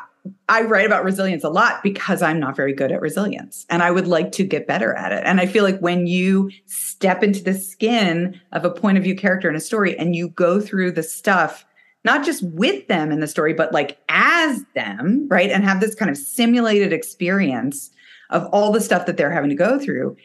[0.48, 3.92] I write about resilience a lot because I'm not very good at resilience and I
[3.92, 5.24] would like to get better at it.
[5.26, 9.16] And I feel like when you step into the skin of a point of view
[9.16, 11.66] character in a story and you go through the stuff,
[12.06, 15.52] not just with them in the story, but like as them, right?
[15.52, 17.92] And have this kind of simulated experience
[18.34, 20.18] of all the stuff that they're having to go through.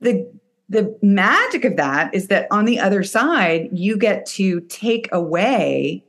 [0.00, 0.30] The
[0.68, 6.04] the magic of that is that on the other side, you get to take away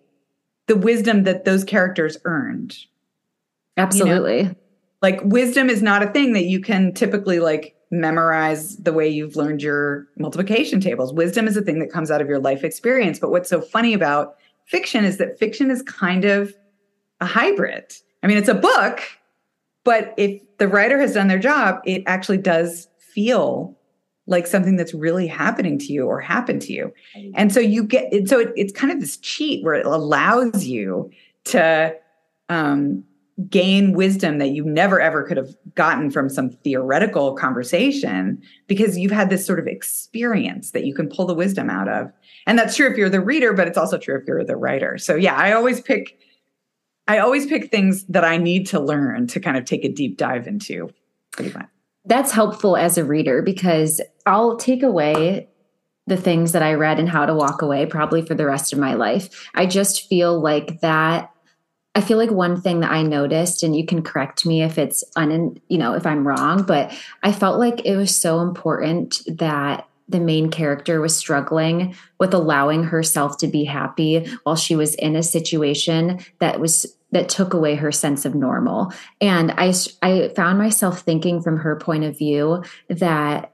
[0.67, 2.77] the wisdom that those characters earned.
[3.75, 4.37] Absolutely.
[4.37, 4.55] You know?
[5.01, 9.35] Like wisdom is not a thing that you can typically like memorize the way you've
[9.35, 11.13] learned your multiplication tables.
[11.13, 13.19] Wisdom is a thing that comes out of your life experience.
[13.19, 16.53] But what's so funny about fiction is that fiction is kind of
[17.19, 17.93] a hybrid.
[18.23, 19.01] I mean, it's a book,
[19.83, 23.77] but if the writer has done their job, it actually does feel
[24.25, 26.93] like something that's really happening to you or happened to you.
[27.35, 31.11] And so you get so it, it's kind of this cheat where it allows you
[31.45, 31.93] to
[32.47, 33.03] um,
[33.49, 39.11] gain wisdom that you never ever could have gotten from some theoretical conversation because you've
[39.11, 42.11] had this sort of experience that you can pull the wisdom out of.
[42.47, 44.97] And that's true if you're the reader, but it's also true if you're the writer.
[44.97, 46.17] So yeah, I always pick
[47.07, 50.17] I always pick things that I need to learn to kind of take a deep
[50.17, 50.89] dive into.
[52.05, 55.49] That's helpful as a reader because I'll take away
[56.05, 58.79] the things that I read and how to walk away probably for the rest of
[58.79, 59.49] my life.
[59.53, 61.29] I just feel like that
[61.95, 65.03] I feel like one thing that I noticed, and you can correct me if it's
[65.15, 69.87] un, you know, if I'm wrong, but I felt like it was so important that
[70.07, 75.15] the main character was struggling with allowing herself to be happy while she was in
[75.15, 78.91] a situation that was that took away her sense of normal.
[79.21, 83.53] And i i found myself thinking from her point of view that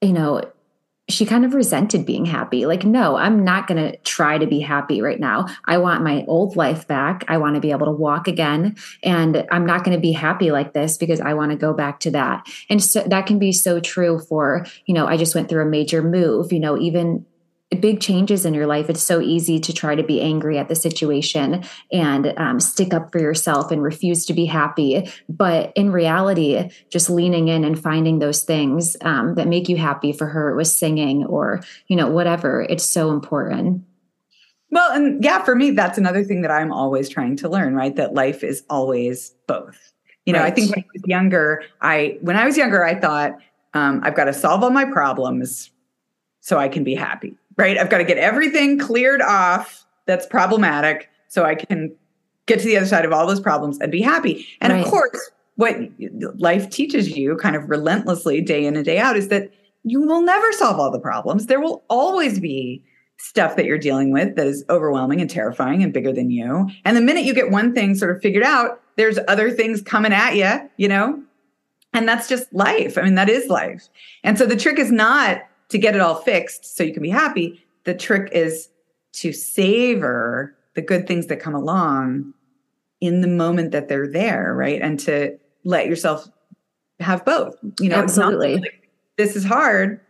[0.00, 0.42] you know
[1.08, 2.64] she kind of resented being happy.
[2.64, 5.46] Like, no, I'm not going to try to be happy right now.
[5.66, 7.24] I want my old life back.
[7.28, 8.76] I want to be able to walk again.
[9.02, 12.00] And I'm not going to be happy like this because I want to go back
[12.00, 12.46] to that.
[12.70, 15.68] And so that can be so true for, you know, I just went through a
[15.68, 17.26] major move, you know, even
[17.80, 20.74] big changes in your life, it's so easy to try to be angry at the
[20.74, 25.10] situation and um, stick up for yourself and refuse to be happy.
[25.28, 30.12] But in reality, just leaning in and finding those things um, that make you happy
[30.12, 33.84] for her, it was singing or, you know, whatever, it's so important.
[34.70, 37.94] Well, and yeah, for me, that's another thing that I'm always trying to learn, right?
[37.94, 39.92] That life is always both.
[40.26, 40.52] You know, Right.
[40.52, 43.38] I think when I was younger, I when I was younger, I thought
[43.74, 45.70] um, I've got to solve all my problems
[46.40, 47.36] so I can be happy.
[47.56, 47.78] Right?
[47.78, 51.94] I've got to get everything cleared off that's problematic so I can
[52.46, 54.46] get to the other side of all those problems and be happy.
[54.60, 54.84] And Right.
[54.84, 55.76] of course, what
[56.36, 59.50] life teaches you kind of relentlessly day in and day out is that
[59.84, 61.46] you will never solve all the problems.
[61.46, 62.82] There will always be
[63.18, 66.68] stuff that you're dealing with that is overwhelming and terrifying and bigger than you.
[66.84, 70.12] And the minute you get one thing sort of figured out, there's other things coming
[70.12, 71.22] at you, you know?
[71.92, 72.98] And that's just life.
[72.98, 73.88] I mean, that is life.
[74.24, 75.42] And so the trick is not
[75.74, 77.60] to get it all fixed so you can be happy.
[77.82, 78.68] The trick is
[79.14, 82.32] to savor the good things that come along
[83.00, 84.80] in the moment that they're there, right?
[84.80, 86.28] And to let yourself
[87.00, 87.56] have both.
[87.80, 88.58] You know, Absolutely.
[88.58, 88.88] like,
[89.18, 90.00] this is hard,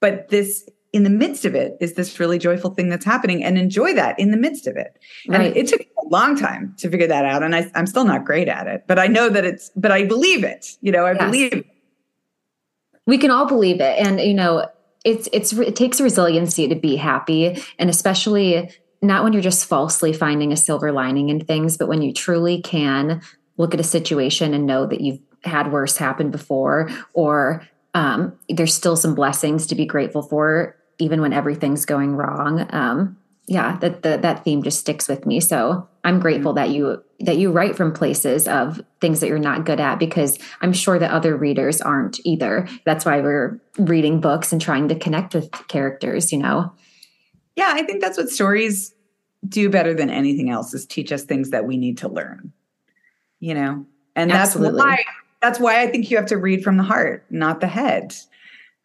[0.00, 3.58] but this in the midst of it is this really joyful thing that's happening and
[3.58, 5.00] enjoy that in the midst of it.
[5.26, 5.56] And Right.
[5.56, 7.42] it took a long time to figure that out.
[7.42, 10.04] And I, I'm still not great at it, but I know that it's, but I
[10.04, 10.76] believe it.
[10.80, 11.24] You know, I Yes.
[11.24, 11.64] believe
[13.06, 13.98] we can all believe it.
[13.98, 14.68] And you know
[15.04, 17.62] it's it's it takes resiliency to be happy.
[17.78, 18.70] And especially
[19.02, 22.60] not when you're just falsely finding a silver lining in things but when you truly
[22.60, 23.22] can
[23.56, 28.74] look at a situation and know that you've had worse happen before or um, there's
[28.74, 32.66] still some blessings to be grateful for even when everything's going wrong.
[32.70, 33.16] Um,
[33.50, 37.36] yeah that the, that theme just sticks with me so i'm grateful that you that
[37.36, 41.10] you write from places of things that you're not good at because i'm sure that
[41.10, 46.32] other readers aren't either that's why we're reading books and trying to connect with characters
[46.32, 46.72] you know
[47.56, 48.94] Yeah, I think that's what stories
[49.46, 52.52] do better than anything else is teach us things that we need to learn.
[53.38, 53.86] You know?
[54.16, 55.04] And that's why
[55.42, 58.14] that's why I think you have to read from the heart, not the head.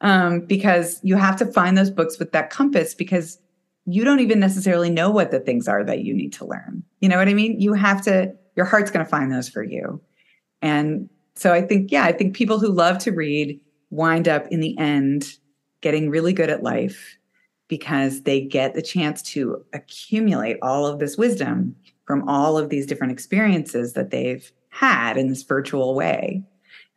[0.01, 3.39] Um, because you have to find those books with that compass because
[3.85, 6.83] you don't even necessarily know what the things are that you need to learn.
[7.01, 7.59] You know what I mean?
[7.59, 10.01] You have to, your heart's going to find those for you.
[10.61, 13.59] And so I think, yeah, I think people who love to read
[13.91, 15.37] wind up in the end
[15.81, 17.17] getting really good at life
[17.67, 21.75] because they get the chance to accumulate all of this wisdom
[22.05, 26.43] from all of these different experiences that they've had in this virtual way.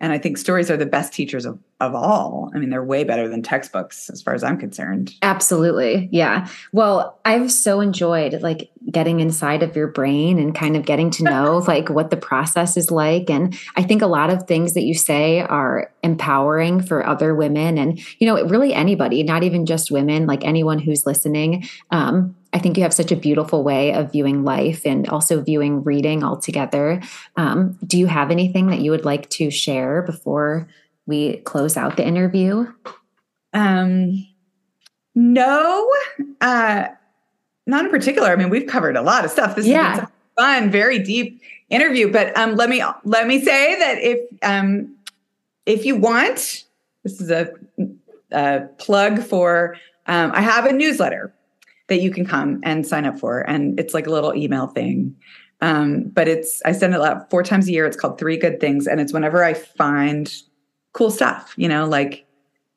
[0.01, 2.53] And I think stories are the best teachers of, of all.
[2.55, 5.15] I mean, they're way better than textbooks as far as I'm concerned.
[5.23, 6.09] Absolutely.
[6.12, 6.49] Yeah.
[6.73, 11.25] Well, I've so enjoyed like getting inside of your brain and kind of getting to
[11.25, 13.29] know like what the process is like.
[13.29, 17.77] And I think a lot of things that you say are empowering for other women
[17.77, 21.69] and, you know, really anybody, not even just women, like anyone who's listening.
[21.91, 25.85] Um, I think you have such a beautiful way of viewing life and also viewing
[25.85, 27.03] reading altogether.
[27.37, 30.66] Um, do you have anything that you would like to share before
[31.07, 32.66] we close out the interview?
[33.53, 34.27] Um,
[35.15, 35.91] no,
[36.41, 36.89] uh,
[37.66, 38.29] not in particular.
[38.31, 39.57] I mean, we've covered a lot of stuff.
[39.57, 39.83] This Yeah.
[39.91, 42.11] has been such a fun, very deep interview.
[42.11, 44.95] But um, let me let me say that if um,
[45.66, 46.65] if you want,
[47.05, 47.51] this is a,
[48.33, 49.77] a plug for.
[50.07, 51.35] Um, I have a newsletter
[51.89, 55.15] that you can come and sign up for, and it's like a little email thing.
[55.60, 57.85] Um, but it's I send it out four times a year.
[57.86, 60.32] It's called Three Good Things, and it's whenever I find
[60.93, 61.52] cool stuff.
[61.56, 62.24] You know, like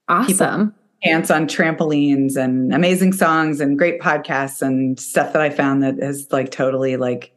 [0.07, 0.73] Awesome.
[1.03, 5.97] dance on trampolines and amazing songs and great podcasts and stuff that I found that
[6.01, 7.33] has like totally like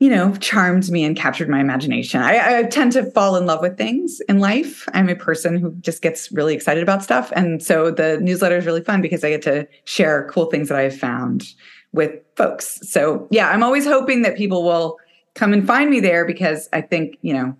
[0.00, 2.20] you know charmed me and captured my imagination.
[2.20, 4.88] I, I tend to fall in love with things in life.
[4.94, 8.66] I'm a person who just gets really excited about stuff, and so the newsletter is
[8.66, 11.54] really fun because I get to share cool things that I've found
[11.92, 12.80] with folks.
[12.82, 14.96] So yeah, I'm always hoping that people will
[15.34, 17.54] come and find me there because I think you know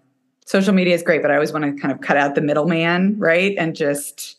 [0.46, 3.18] social media is great, but I always want to kind of cut out the middleman,
[3.18, 4.38] right, and just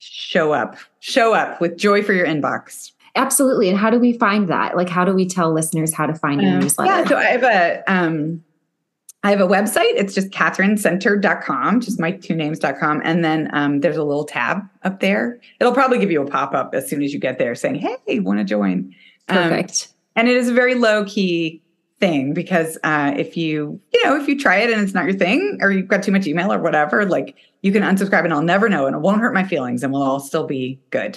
[0.00, 3.68] show up show up with joy for your inbox Absolutely.
[3.68, 4.76] And how do we find that?
[4.76, 6.90] Like, how do we tell listeners how to find your Um, newsletter?
[6.90, 8.42] yeah so i have a um
[9.22, 13.96] i have a website it's just katherinecenter.com just my two names.com and then um, there's
[13.96, 17.20] a little tab up there it'll probably give you a pop-up as soon as you
[17.20, 18.94] get there saying hey want to join
[19.28, 19.88] Um, Perfect.
[20.16, 21.61] and it is a very low key
[22.02, 25.14] thing because uh, if you you know if you try it and it's not your
[25.14, 28.42] thing or you've got too much email or whatever like you can unsubscribe and i'll
[28.42, 31.16] never know and it won't hurt my feelings and we'll all still be good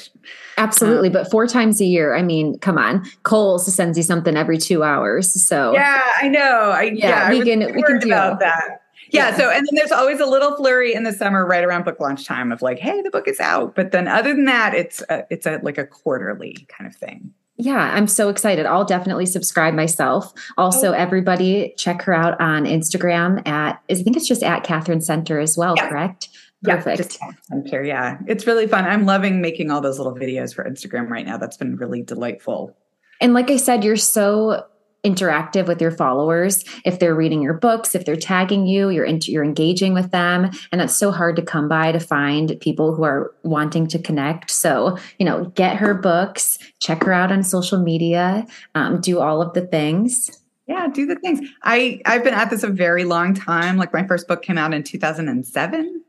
[0.60, 1.10] Absolutely.
[1.10, 3.04] but four times a year, I mean, come on.
[3.24, 5.34] Kohl's sends you something every two hours.
[5.44, 6.70] So, Yeah, I know.
[6.72, 8.82] I yeah, Yeah, we can- really we can do- about that.
[9.10, 9.38] Yeah, Yeah.
[9.38, 12.26] so and then there's always a little flurry in the summer right around book launch
[12.26, 13.76] time of like, hey, the book is out.
[13.76, 17.32] But then other than that, it's a, it's a like a quarterly kind of thing.
[17.58, 18.66] Yeah, I'm so excited.
[18.66, 20.34] I'll definitely subscribe myself.
[20.58, 21.02] Also, Okay.
[21.02, 25.58] everybody check her out on Instagram at, I think it's just at Katherine Center as
[25.58, 25.88] well, Yeah.
[25.90, 26.28] correct?
[26.68, 26.98] Yeah, Perfect.
[26.98, 27.84] just center.
[27.84, 28.86] Yeah, it's really fun.
[28.86, 31.38] I'm loving making all those little videos for Instagram right now.
[31.38, 32.76] That's been really delightful.
[33.22, 34.64] And like I said, you're so
[35.06, 36.66] interactive with your followers.
[36.84, 40.50] If they're reading your books if they're tagging you you're you're engaging with them.
[40.72, 44.52] And that's so hard to come by to find people who are wanting to connect.
[44.52, 49.42] So you know get her books check her out on social media um, do all
[49.42, 50.42] of the things.
[50.68, 51.48] Yeah do the things.
[51.64, 53.78] I i've been at this a very long time.
[53.78, 56.02] Like my first book came out in 2007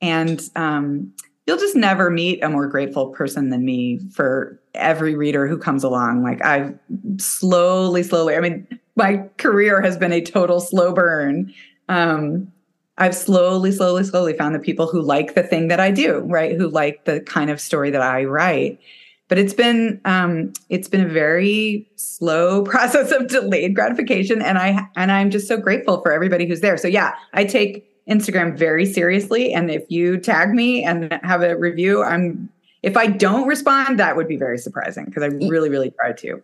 [0.00, 1.12] and um
[1.50, 5.82] you'll just never meet a more grateful person than me for every reader who comes
[5.82, 6.22] along.
[6.22, 6.78] Like I've
[7.16, 11.52] slowly, slowly, I mean, my career has been a total slow burn.
[11.88, 12.52] Um,
[12.98, 16.56] I've slowly, slowly, slowly found the people who like the thing that I do, right?
[16.56, 18.78] Who like the kind of story that I write.
[19.26, 24.86] But it's been um, it's been a very slow process of delayed gratification, and I
[24.94, 26.76] and I'm just so grateful for everybody who's there.
[26.76, 29.52] So yeah, I take Instagram very seriously.
[29.52, 32.50] And if you tag me and have a review, I'm
[32.82, 36.42] if I don't respond, that would be very surprising because I really, really try to.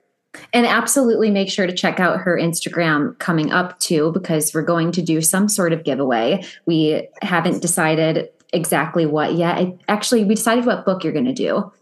[0.52, 4.92] And absolutely make sure to check out her Instagram coming up too, because we're going
[4.92, 6.44] to do some sort of giveaway.
[6.66, 9.56] We haven't decided exactly what yet.
[9.56, 11.72] I, actually, we decided what book you're going to do.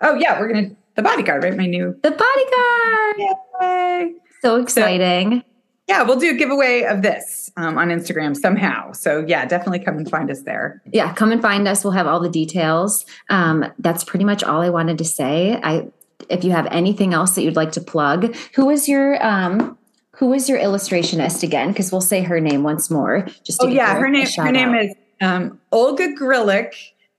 [0.00, 1.56] Oh, yeah, we're going to, The Bodyguard, right?
[1.56, 1.96] My new.
[2.02, 3.36] The Bodyguard!
[3.60, 4.14] Yay!
[4.40, 5.40] So exciting.
[5.40, 5.46] So,
[5.90, 8.92] yeah, we'll do a giveaway of this um, on Instagram somehow.
[8.92, 10.80] So yeah, definitely come and find us there.
[10.92, 11.82] Yeah, come and find us.
[11.82, 13.04] We'll have all the details.
[13.28, 15.58] Um, that's pretty much all I wanted to say.
[15.64, 15.88] I,
[16.28, 19.76] if you have anything else that you'd like to plug, who was your um,
[20.14, 21.68] who was your illustrationist again?
[21.70, 23.26] Because we'll say her name once more.
[23.42, 26.72] Just oh yeah, her, her name her name is um, Olga Grlic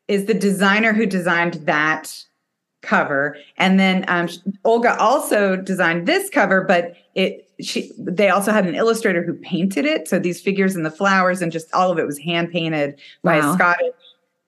[0.08, 2.24] is the designer who designed that
[2.82, 4.30] cover, and then um,
[4.64, 9.86] Olga also designed this cover, but it she they also had an illustrator who painted
[9.86, 10.08] it.
[10.08, 13.40] So these figures and the flowers and just all of it was hand painted by
[13.40, 13.52] wow.
[13.52, 13.94] a scottish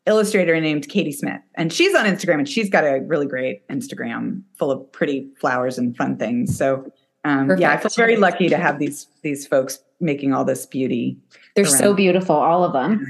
[0.06, 1.42] illustrator named katie smith.
[1.56, 5.78] And she's on instagram and she's got a really great instagram full of pretty flowers
[5.78, 6.58] and fun things.
[6.58, 6.92] So
[7.26, 11.18] um, yeah i feel very lucky to have these these folks making all this beauty
[11.56, 11.78] they're around.
[11.78, 13.10] so beautiful all of them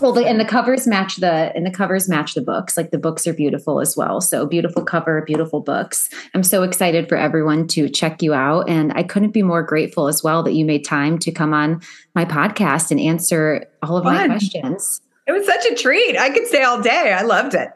[0.00, 2.76] well the, and the covers match the and the covers match the books.
[2.76, 4.20] Like the books are beautiful as well.
[4.20, 6.10] So beautiful cover beautiful books.
[6.34, 8.68] I'm so excited for everyone to check you out.
[8.68, 11.80] And i couldn't be more grateful as well that you made time to come on
[12.14, 14.14] my podcast and answer all of Fun.
[14.14, 15.00] my questions.
[15.26, 16.18] It was such a treat.
[16.18, 17.12] I could stay all day.
[17.12, 17.70] I loved it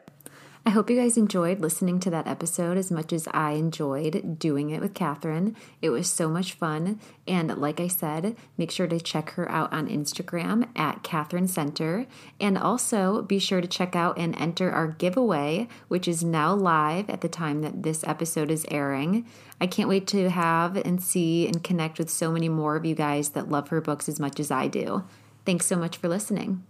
[0.69, 4.69] I hope you guys enjoyed listening to that episode as much as I enjoyed doing
[4.69, 5.55] it with Katherine.
[5.81, 6.99] It was so much fun.
[7.27, 12.05] And like I said, make sure to check her out on Instagram at Katherine Center.
[12.39, 17.09] And also be sure to check out and enter our giveaway, which is now live
[17.09, 19.25] at the time that this episode is airing.
[19.59, 22.93] I can't wait to have and see and connect with so many more of you
[22.93, 25.03] guys that love her books as much as I do.
[25.47, 26.63] Thanks so much for listening.